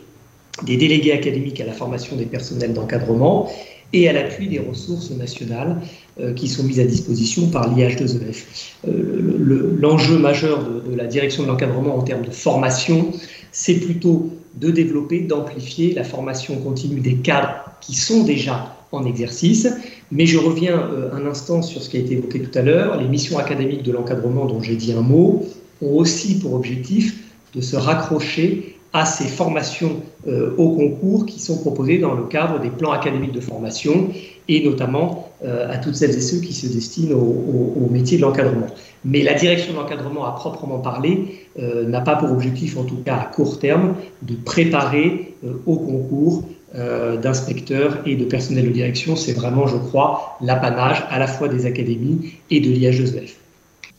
[0.66, 3.50] des délégués académiques à la formation des personnels d'encadrement
[3.92, 5.78] et à l'appui des ressources nationales
[6.20, 8.44] euh, qui sont mises à disposition par l'IH2EF.
[8.88, 13.12] Euh, l'enjeu majeur de, la direction de l'encadrement en termes de formation,
[13.54, 19.68] c'est plutôt de développer, d'amplifier la formation continue des cadres qui sont déjà en exercice.
[20.12, 23.00] Mais je reviens euh, un instant sur ce qui a été évoqué tout à l'heure.
[23.00, 25.46] Les missions académiques de l'encadrement dont j'ai dit un mot
[25.82, 27.16] ont aussi pour objectif
[27.56, 32.60] de se raccrocher à ces formations euh, au concours qui sont proposées dans le cadre
[32.60, 34.10] des plans académiques de formation
[34.48, 38.68] et notamment euh, à toutes celles et ceux qui se destinent au, métier de l'encadrement.
[39.06, 42.98] Mais la direction de l'encadrement à proprement parler euh, n'a pas pour objectif, en tout
[43.04, 45.36] cas à court terme, de préparer
[45.66, 46.44] au concours
[47.22, 49.16] d'inspecteurs et de personnel de direction.
[49.16, 53.43] C'est vraiment, je crois, l'apanage à la fois des académies et de l'IH2EF.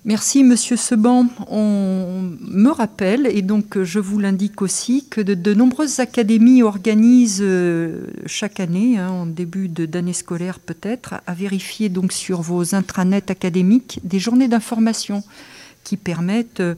[0.07, 1.29] Merci Monsieur Seban.
[1.49, 8.09] On me rappelle, et donc je vous l'indique aussi, que de, nombreuses académies organisent euh,
[8.27, 13.99] chaque année, hein, en début d'année scolaire peut-être, à vérifier donc sur vos intranets académiques
[14.05, 15.23] des journées d'information
[15.85, 16.75] qui permettent euh,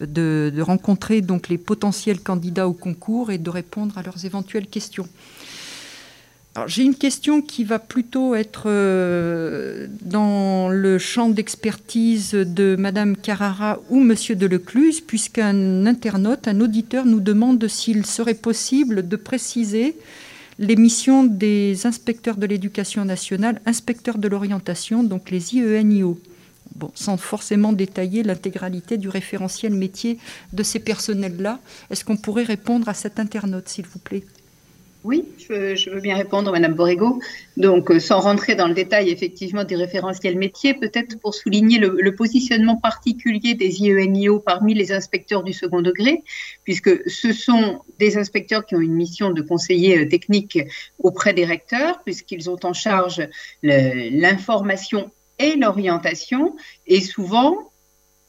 [0.00, 4.68] de, de rencontrer donc les potentiels candidats au concours et de répondre à leurs éventuelles
[4.68, 5.08] questions.
[6.66, 13.80] J'ai une question qui va plutôt être euh, dans le champ d'expertise de Madame Carrara
[13.90, 19.96] ou Monsieur Delecluse, puisqu'un internaute, un auditeur nous demande s'il serait possible de préciser
[20.58, 26.18] les missions des inspecteurs de l'éducation nationale, inspecteurs de l'orientation, donc les IENIO.
[26.74, 30.18] Bon, sans forcément détailler l'intégralité du référentiel métier
[30.52, 31.60] de ces personnels-là.
[31.90, 34.24] Est-ce qu'on pourrait répondre à cet internaute, s'il vous plaît?
[35.08, 37.18] Oui, je veux, bien répondre, Madame Borrego.
[37.56, 42.14] Donc, euh, sans rentrer dans le détail effectivement des référentiels métiers, peut-être pour souligner le,
[42.14, 46.22] positionnement particulier des IENIO parmi les inspecteurs du second degré,
[46.64, 50.58] puisque ce sont des inspecteurs qui ont une mission de conseiller euh, technique
[50.98, 53.26] auprès des recteurs, puisqu'ils ont en charge
[53.62, 56.54] l'information et l'orientation,
[56.86, 57.56] et souvent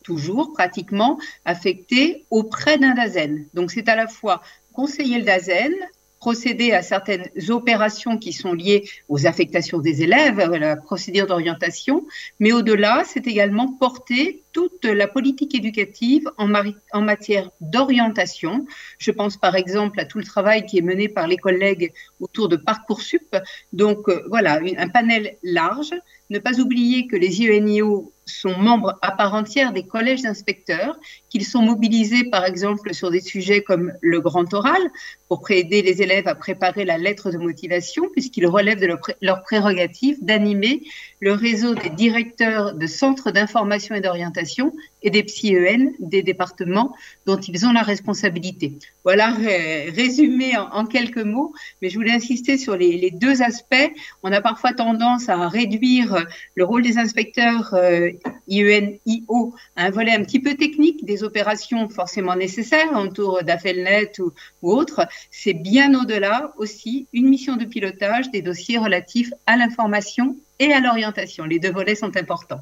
[0.03, 3.47] toujours pratiquement affectés auprès d'un DAZEN.
[3.53, 5.73] Donc c'est à la fois conseiller le DAZEN,
[6.20, 12.05] procéder à certaines opérations qui sont liées aux affectations des élèves, à la procédure d'orientation,
[12.39, 18.65] mais au-delà, c'est également porter toute la politique éducative en, matière d'orientation.
[18.97, 22.49] Je pense par exemple à tout le travail qui est mené par les collègues autour
[22.49, 23.36] de Parcoursup.
[23.74, 25.93] Donc euh, voilà, un panel large.
[26.30, 30.99] Ne pas oublier que les IENIO sont membres à part entière des collèges d'inspecteurs,
[31.30, 34.82] qu'ils sont mobilisés par exemple sur des sujets comme le grand oral,
[35.30, 38.88] pour aider les élèves à préparer la lettre de motivation, puisqu'ils relèvent de
[39.21, 40.82] leur, prérogative d'animer
[41.19, 44.73] le réseau des directeurs de centres d'information et d'orientation
[45.03, 48.73] et des psy-EN des départements dont ils ont la responsabilité.
[49.03, 53.91] Voilà, résumé en, quelques mots, mais je voulais insister sur les, deux aspects.
[54.23, 56.25] On a parfois tendance à réduire
[56.55, 58.09] le rôle des inspecteurs euh,
[58.47, 64.11] IEN, IO à un volet un petit peu technique des opérations forcément nécessaires autour d'Affelnet
[64.20, 65.07] ou, ou autres.
[65.32, 70.80] C'est bien au-delà aussi une mission de pilotage des dossiers relatifs à l'information et à
[70.80, 71.45] l'orientation.
[71.45, 72.61] Les deux volets sont importants.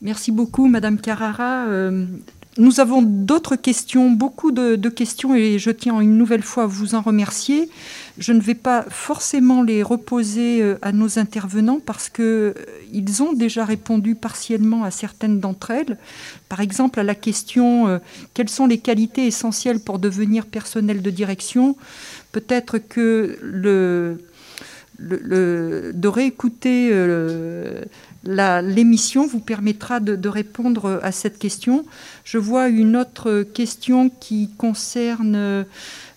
[0.00, 1.66] Merci beaucoup, Madame Carrara.
[1.66, 2.06] Euh,
[2.58, 6.94] nous avons d'autres questions, beaucoup de, questions, et je tiens une nouvelle fois à vous
[6.94, 7.70] en remercier.
[8.18, 13.32] Je ne vais pas forcément les reposer euh, à nos intervenants parce qu'ils euh, ont
[13.32, 15.96] déjà répondu partiellement à certaines d'entre elles.
[16.48, 18.00] Par exemple, à la question
[18.34, 21.76] quelles sont les qualités essentielles pour devenir personnel de direction
[22.32, 24.18] Peut-être que de
[26.08, 26.90] réécouter
[28.24, 31.84] l'émission vous permettra de, répondre à cette question.
[32.24, 35.64] Je vois une autre question qui concerne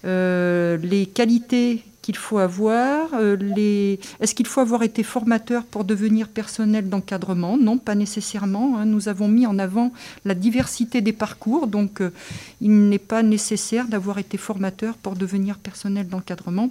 [0.06, 3.10] euh, les qualités qu'il faut avoir.
[3.16, 7.58] Euh, est-ce qu'il faut avoir été formateur pour devenir personnel d'encadrement?
[7.58, 8.78] Non, pas nécessairement.
[8.78, 8.86] Hein.
[8.86, 9.92] Nous avons mis en avant
[10.24, 12.12] la diversité des parcours, donc euh,
[12.62, 16.70] il n'est pas nécessaire d'avoir été formateur pour devenir personnel d'encadrement.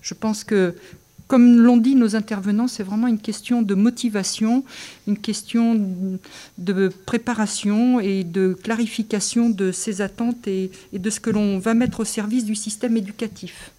[0.00, 0.76] Je pense que
[1.32, 4.64] comme l'ont dit nos intervenants, c'est vraiment une question de motivation,
[5.08, 5.80] une question
[6.58, 12.00] de préparation et de clarification de ces attentes et, de ce que l'on va mettre
[12.00, 13.71] au service du système éducatif.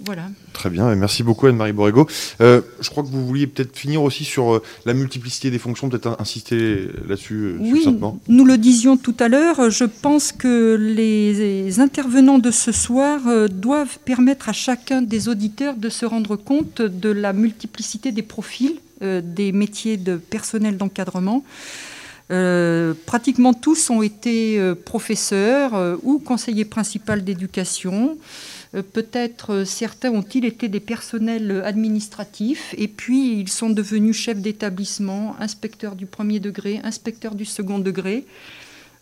[0.00, 0.28] Voilà.
[0.52, 2.08] Très bien, merci beaucoup Anne-Marie Borrego.
[2.40, 5.88] Euh, je crois que vous vouliez peut-être finir aussi sur euh, la multiplicité des fonctions,
[5.88, 7.86] peut-être insister là-dessus euh, oui,
[8.26, 13.98] Nous le disions tout à l'heure, je pense que les intervenants de ce soir doivent
[14.04, 19.52] permettre à chacun des auditeurs de se rendre compte de la multiplicité des profils des
[19.52, 21.44] métiers de personnel d'encadrement.
[23.06, 28.16] pratiquement tous ont été professeurs ou conseillers principaux d'éducation.
[28.74, 34.40] Euh, peut-être euh, certains ont-ils été des personnels administratifs et puis ils sont devenus chefs
[34.40, 38.24] d'établissement, inspecteurs du premier degré, inspecteurs du second degré.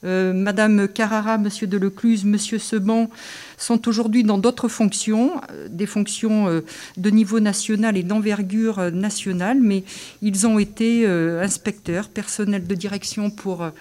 [0.05, 3.09] Euh, Madame Carrara, Monsieur Delecluse, Monsieur Seban
[3.57, 6.63] sont aujourd'hui dans d'autres fonctions, des fonctions
[6.97, 9.85] de niveau national et d'envergure nationale, mais
[10.21, 13.73] ils ont été inspecteurs, personnels de direction pour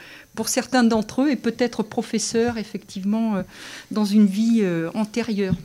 [0.50, 3.44] certains d'entre eux et peut-être professeurs effectivement euh,
[3.92, 5.56] dans une vie euh, antérieure.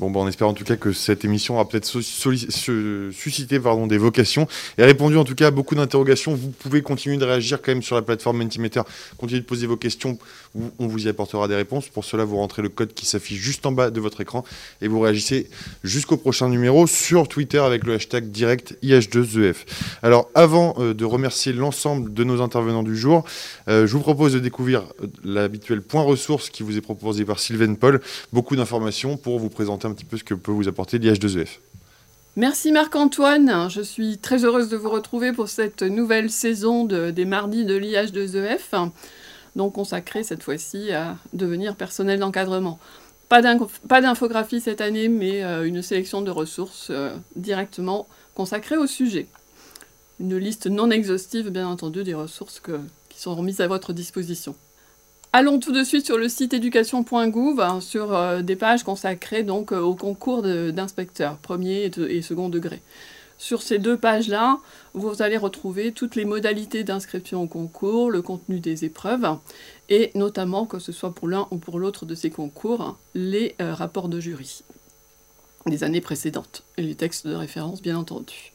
[0.00, 4.48] Bon, on espère en tout cas que cette émission a peut-être suscité pardon, des vocations
[4.76, 6.34] et répondu en tout cas à beaucoup d'interrogations.
[6.34, 8.82] Vous pouvez continuer de réagir quand même sur la plateforme Mentimeter,
[9.18, 10.18] continuer de poser vos questions,
[10.78, 11.88] on vous y apportera des réponses.
[11.88, 14.44] Pour cela, vous rentrez le code qui s'affiche juste en bas de votre écran
[14.80, 15.48] et vous réagissez
[15.82, 19.56] jusqu'au prochain numéro sur Twitter avec le hashtag direct IH2EF.
[20.02, 23.24] Alors, avant euh, de remercier l'ensemble de nos intervenants du jour,
[23.68, 27.38] euh, je vous propose de découvrir euh, l'habituel point ressources qui vous est proposé par
[27.38, 28.00] Sylvain Paul.
[28.32, 31.48] Beaucoup d'informations pour vous présenter un petit peu ce que peut vous apporter l'IH2EF.
[32.36, 37.64] Merci Marc-Antoine, je suis très heureuse de vous retrouver pour cette nouvelle saison des mardis
[37.64, 38.90] de l'IH2EF,
[39.56, 42.78] donc consacrée cette fois-ci à devenir personnel d'encadrement.
[43.28, 43.40] Pas
[44.00, 49.26] d'infographie cette année, mais euh, une sélection de ressources euh, directement consacrées au sujet.
[50.20, 52.60] Une liste non exhaustive, bien entendu, des ressources
[53.08, 54.54] qui seront mises à votre disposition.
[55.32, 59.72] Allons tout de suite sur le site éducation.gouv, hein, sur euh, des pages consacrées donc
[59.72, 62.82] au concours d'inspecteurs, premier et, second degré.
[63.44, 64.58] Sur ces deux pages-là,
[64.94, 69.36] vous allez retrouver toutes les modalités d'inscription au concours, le contenu des épreuves,
[69.90, 73.74] et notamment, que ce soit pour l'un ou pour l'autre de ces concours, les euh,
[73.74, 74.62] rapports de jury
[75.66, 78.50] des années précédentes, et les textes de référence, bien entendu.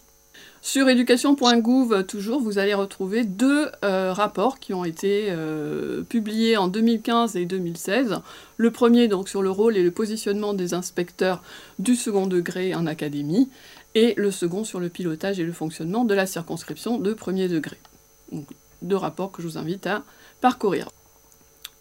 [0.61, 6.67] Sur éducation.gouv, toujours, vous allez retrouver deux euh, rapports qui ont été euh, publiés en
[6.67, 8.19] 2015 et 2016.
[8.57, 11.41] Le premier, donc, sur le rôle et le positionnement des inspecteurs
[11.79, 13.49] du second degré en académie,
[13.95, 17.77] et le second sur le pilotage et le fonctionnement de la circonscription de premier degré.
[18.81, 20.03] deux rapports que je vous invite à
[20.41, 20.89] parcourir.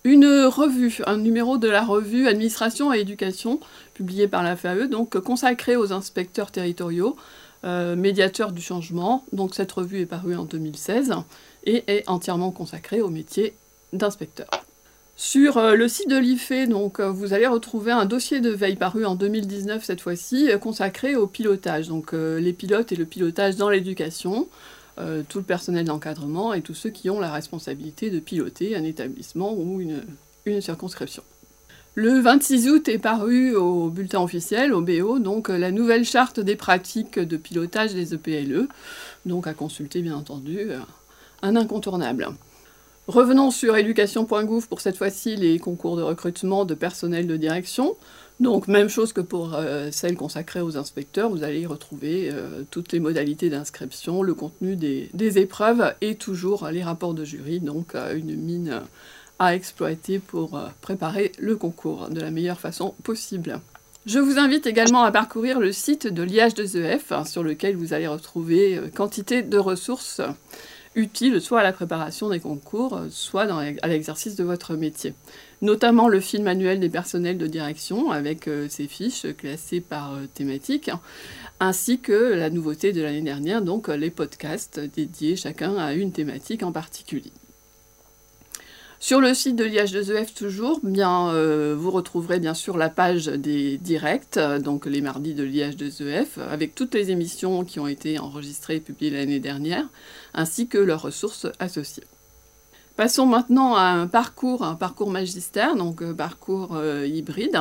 [0.04, 3.60] Une revue, un numéro de la revue Administration et Éducation,
[3.94, 7.16] publié par la FAE, donc consacré aux inspecteurs territoriaux,
[7.64, 9.24] euh, médiateur du changement.
[9.32, 11.14] Donc cette revue est parue en 2016
[11.64, 13.54] et est entièrement consacrée au métier
[13.92, 14.48] d'inspecteur.
[15.20, 18.76] Sur euh, le site de l'IFE, donc, euh, vous allez retrouver un dossier de veille
[18.76, 23.68] paru en 2019 cette fois-ci, consacré au pilotage, donc les pilotes et le pilotage dans
[23.68, 24.48] l'éducation.
[24.98, 28.84] euh, tout le personnel d'encadrement et tous ceux qui ont la responsabilité de piloter un
[28.84, 30.02] établissement ou une,
[30.44, 31.24] une circonscription.
[31.96, 36.54] Le 26 août est paru au bulletin officiel, au BO, donc la nouvelle charte des
[36.54, 38.68] pratiques de pilotage des EPLE,
[39.26, 40.70] donc à consulter bien entendu,
[41.42, 42.28] un incontournable.
[43.08, 47.96] Revenons sur éducation.gouv pour cette fois-ci les concours de recrutement de personnel de direction.
[48.38, 52.64] Donc même chose que pour euh, celles consacrées aux inspecteurs, vous allez y retrouver euh,
[52.70, 57.94] toutes les modalités d'inscription, le contenu des, épreuves et toujours les rapports de jury, donc
[57.94, 58.82] euh, une mine
[59.38, 63.58] à exploiter pour préparer le concours de la meilleure façon possible.
[64.04, 68.06] Je vous invite également à parcourir le site de l'IH2EF hein, sur lequel vous allez
[68.06, 70.20] retrouver quantité de ressources
[70.98, 73.46] utile soit à la préparation des concours, soit
[73.82, 75.14] à l'exercice de votre métier.
[75.62, 80.26] Notamment le film manuel des personnels de direction avec euh, ses fiches classées par euh,
[80.32, 80.90] thématique,
[81.60, 86.62] ainsi que la nouveauté de l'année dernière, donc les podcasts dédiés chacun à une thématique
[86.62, 87.32] en particulier.
[89.00, 93.78] Sur le site de l'IH2EF toujours, bien, euh, vous retrouverez bien sûr la page des
[93.78, 98.80] directs, donc les mardis de l'IH2EF, avec toutes les émissions qui ont été enregistrées et
[98.80, 99.86] publiées l'année dernière,
[100.34, 102.02] ainsi que leurs ressources associées.
[102.96, 107.60] Passons maintenant à un parcours, un parcours magistère, donc euh, parcours euh, hybride,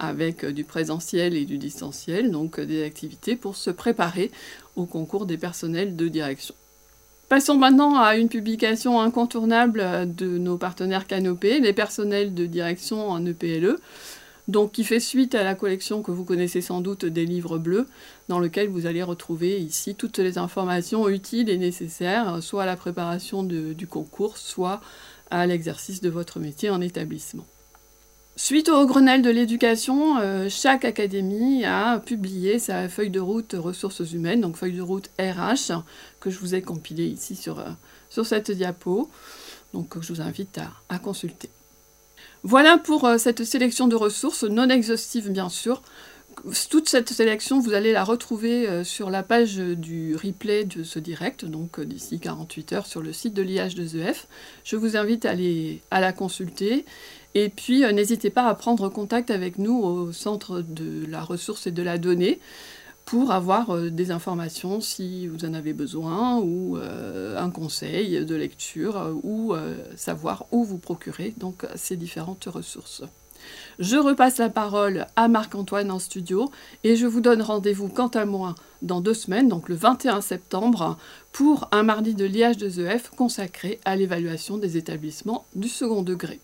[0.00, 4.32] avec du présentiel et du distanciel, donc des activités pour se préparer
[4.74, 6.56] au concours des personnels de direction.
[7.32, 13.24] Passons maintenant à une publication incontournable de nos partenaires Canopé, les personnels de direction en
[13.24, 13.78] EPLE,
[14.48, 17.86] donc qui fait suite à la collection que vous connaissez sans doute des livres bleus,
[18.28, 22.76] dans lequel vous allez retrouver ici toutes les informations utiles et nécessaires, soit à la
[22.76, 24.82] préparation du concours, soit
[25.30, 27.46] à l'exercice de votre métier en établissement.
[28.44, 34.00] Suite au Grenelle de l'éducation, euh, chaque académie a publié sa feuille de route ressources
[34.10, 35.80] humaines, donc feuille de route RH,
[36.18, 37.68] que je vous ai compilée ici sur, euh,
[38.10, 39.08] sur cette diapo,
[39.74, 41.50] donc je vous invite à, consulter.
[42.42, 45.80] Voilà pour euh, cette sélection de ressources, non exhaustive bien sûr.
[46.68, 51.44] Toute cette sélection, vous allez la retrouver sur la page du replay de ce direct,
[51.44, 54.24] donc d'ici 48 heures sur le site de l'IH2EF.
[54.64, 56.86] Je vous invite à, aller, à la consulter
[57.34, 61.66] et puis, euh, n'hésitez pas à prendre contact avec nous au centre de la ressource
[61.66, 62.40] et de la donnée
[63.04, 68.34] pour avoir euh, des informations si vous en avez besoin ou euh, un conseil de
[68.34, 69.54] lecture ou
[69.96, 73.02] savoir où vous procurer donc ces différentes ressources.
[73.80, 76.52] Je repasse la parole à Marc-Antoine en studio
[76.84, 80.96] et je vous donne rendez-vous quant à moi dans deux semaines, donc le 21 septembre,
[81.32, 86.40] pour un mardi de liage de ZEF consacré à l'évaluation des établissements du second degré.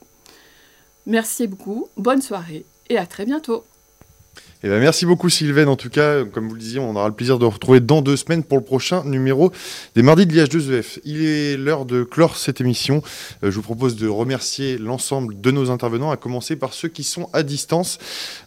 [1.08, 3.64] Merci beaucoup, bonne soirée et à très bientôt.
[4.64, 5.68] Eh ben, merci beaucoup Sylvain.
[5.68, 8.02] En tout cas, comme vous le disiez, on aura le plaisir de vous retrouver dans
[8.02, 9.52] deux semaines pour le prochain numéro
[9.94, 10.98] des mardis de l'IH2EF.
[11.04, 13.00] Il est l'heure de clore cette émission.
[13.44, 17.04] Euh, je vous propose de remercier l'ensemble de nos intervenants, à commencer par ceux qui
[17.04, 17.98] sont à distance.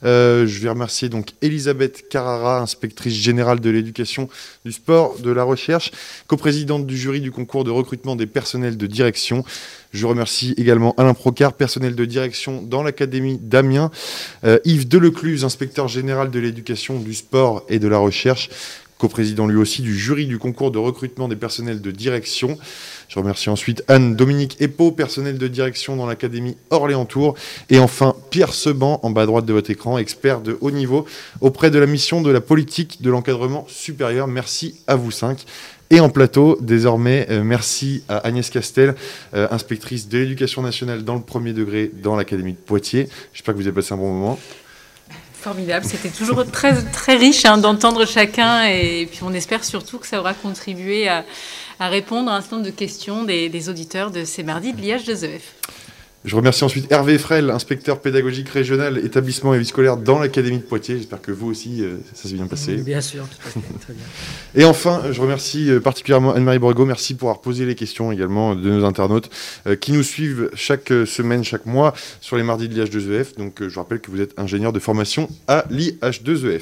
[0.04, 4.28] Euh, je vais remercier donc Elisabeth Carrara, inspectrice générale de l'éducation,
[4.66, 5.92] du sport, de la recherche,
[6.28, 9.46] coprésidente du jury du concours de recrutement des personnels de direction.
[9.92, 13.92] Je remercie également Alain Procard, personnel de direction dans l'Académie d'Amiens,
[14.46, 18.50] euh, Yves Delecluse, inspecteur général de l'éducation, du sport et de la recherche,
[18.98, 22.58] coprésident lui aussi du jury du concours de recrutement des personnels de direction.
[23.10, 27.36] Je remercie ensuite Anne-Dominique Epo, personnel de direction dans l'Académie Orléans-Tours.
[27.70, 31.06] Et enfin, Pierre Seban, en bas à droite de votre écran, expert de haut niveau
[31.42, 34.28] auprès de la mission de la politique de l'encadrement supérieur.
[34.28, 35.46] Merci à vous cinq.
[35.94, 38.96] Et en plateau, désormais, euh, merci à Agnès Castel,
[39.34, 43.10] euh, inspectrice de l'éducation nationale dans le premier degré dans l'Académie de Poitiers.
[43.34, 44.40] J'espère que vous avez passé un bon moment.
[45.34, 50.08] Formidable, c'était toujours très, très riche hein, d'entendre chacun et, puis on espère surtout que
[50.08, 51.26] ça aura contribué à,
[51.82, 55.42] répondre à un certain nombre de questions des, des auditeurs de ces mardis de l'IH2EF.
[56.24, 60.64] Je remercie ensuite Hervé Frel, inspecteur pédagogique régional, établissement et vie scolaire dans l'Académie de
[60.64, 60.98] Poitiers.
[60.98, 62.76] J'espère que vous aussi, euh, ça s'est bien passé.
[62.76, 63.60] Bien sûr, tout à fait.
[63.82, 64.04] Très bien.
[64.54, 66.86] Et enfin, je remercie euh, particulièrement Anne-Marie Borgo.
[66.86, 69.32] Merci pour avoir posé les questions également de nos internautes
[69.66, 73.38] euh, qui nous suivent chaque semaine, chaque mois sur les mardis de l'IH2EF.
[73.40, 76.62] Donc, je rappelle que vous êtes ingénieur de formation à l'IH2EF.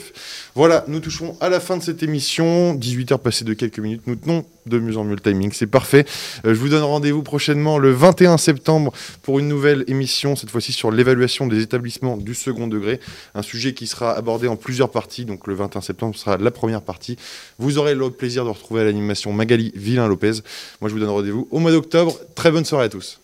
[0.55, 2.75] Voilà, nous touchons à la fin de cette émission.
[2.75, 4.03] 18h passées de quelques minutes.
[4.07, 5.51] Nous tenons de mieux en mieux le timing.
[5.51, 6.05] C'est parfait.
[6.43, 8.93] je vous donne rendez-vous prochainement le 21 septembre
[9.23, 12.99] pour une nouvelle émission, cette fois-ci sur l'évaluation des établissements du second degré,
[13.35, 16.81] un sujet qui sera abordé en plusieurs parties, donc le 21 septembre sera la première
[16.81, 17.17] partie.
[17.57, 20.41] Vous aurez le plaisir de retrouver à l'animation Magali Villain-Lopez.
[20.79, 22.17] Moi je vous donne rendez-vous au mois d'octobre.
[22.35, 23.19] Très bonne soirée à tous.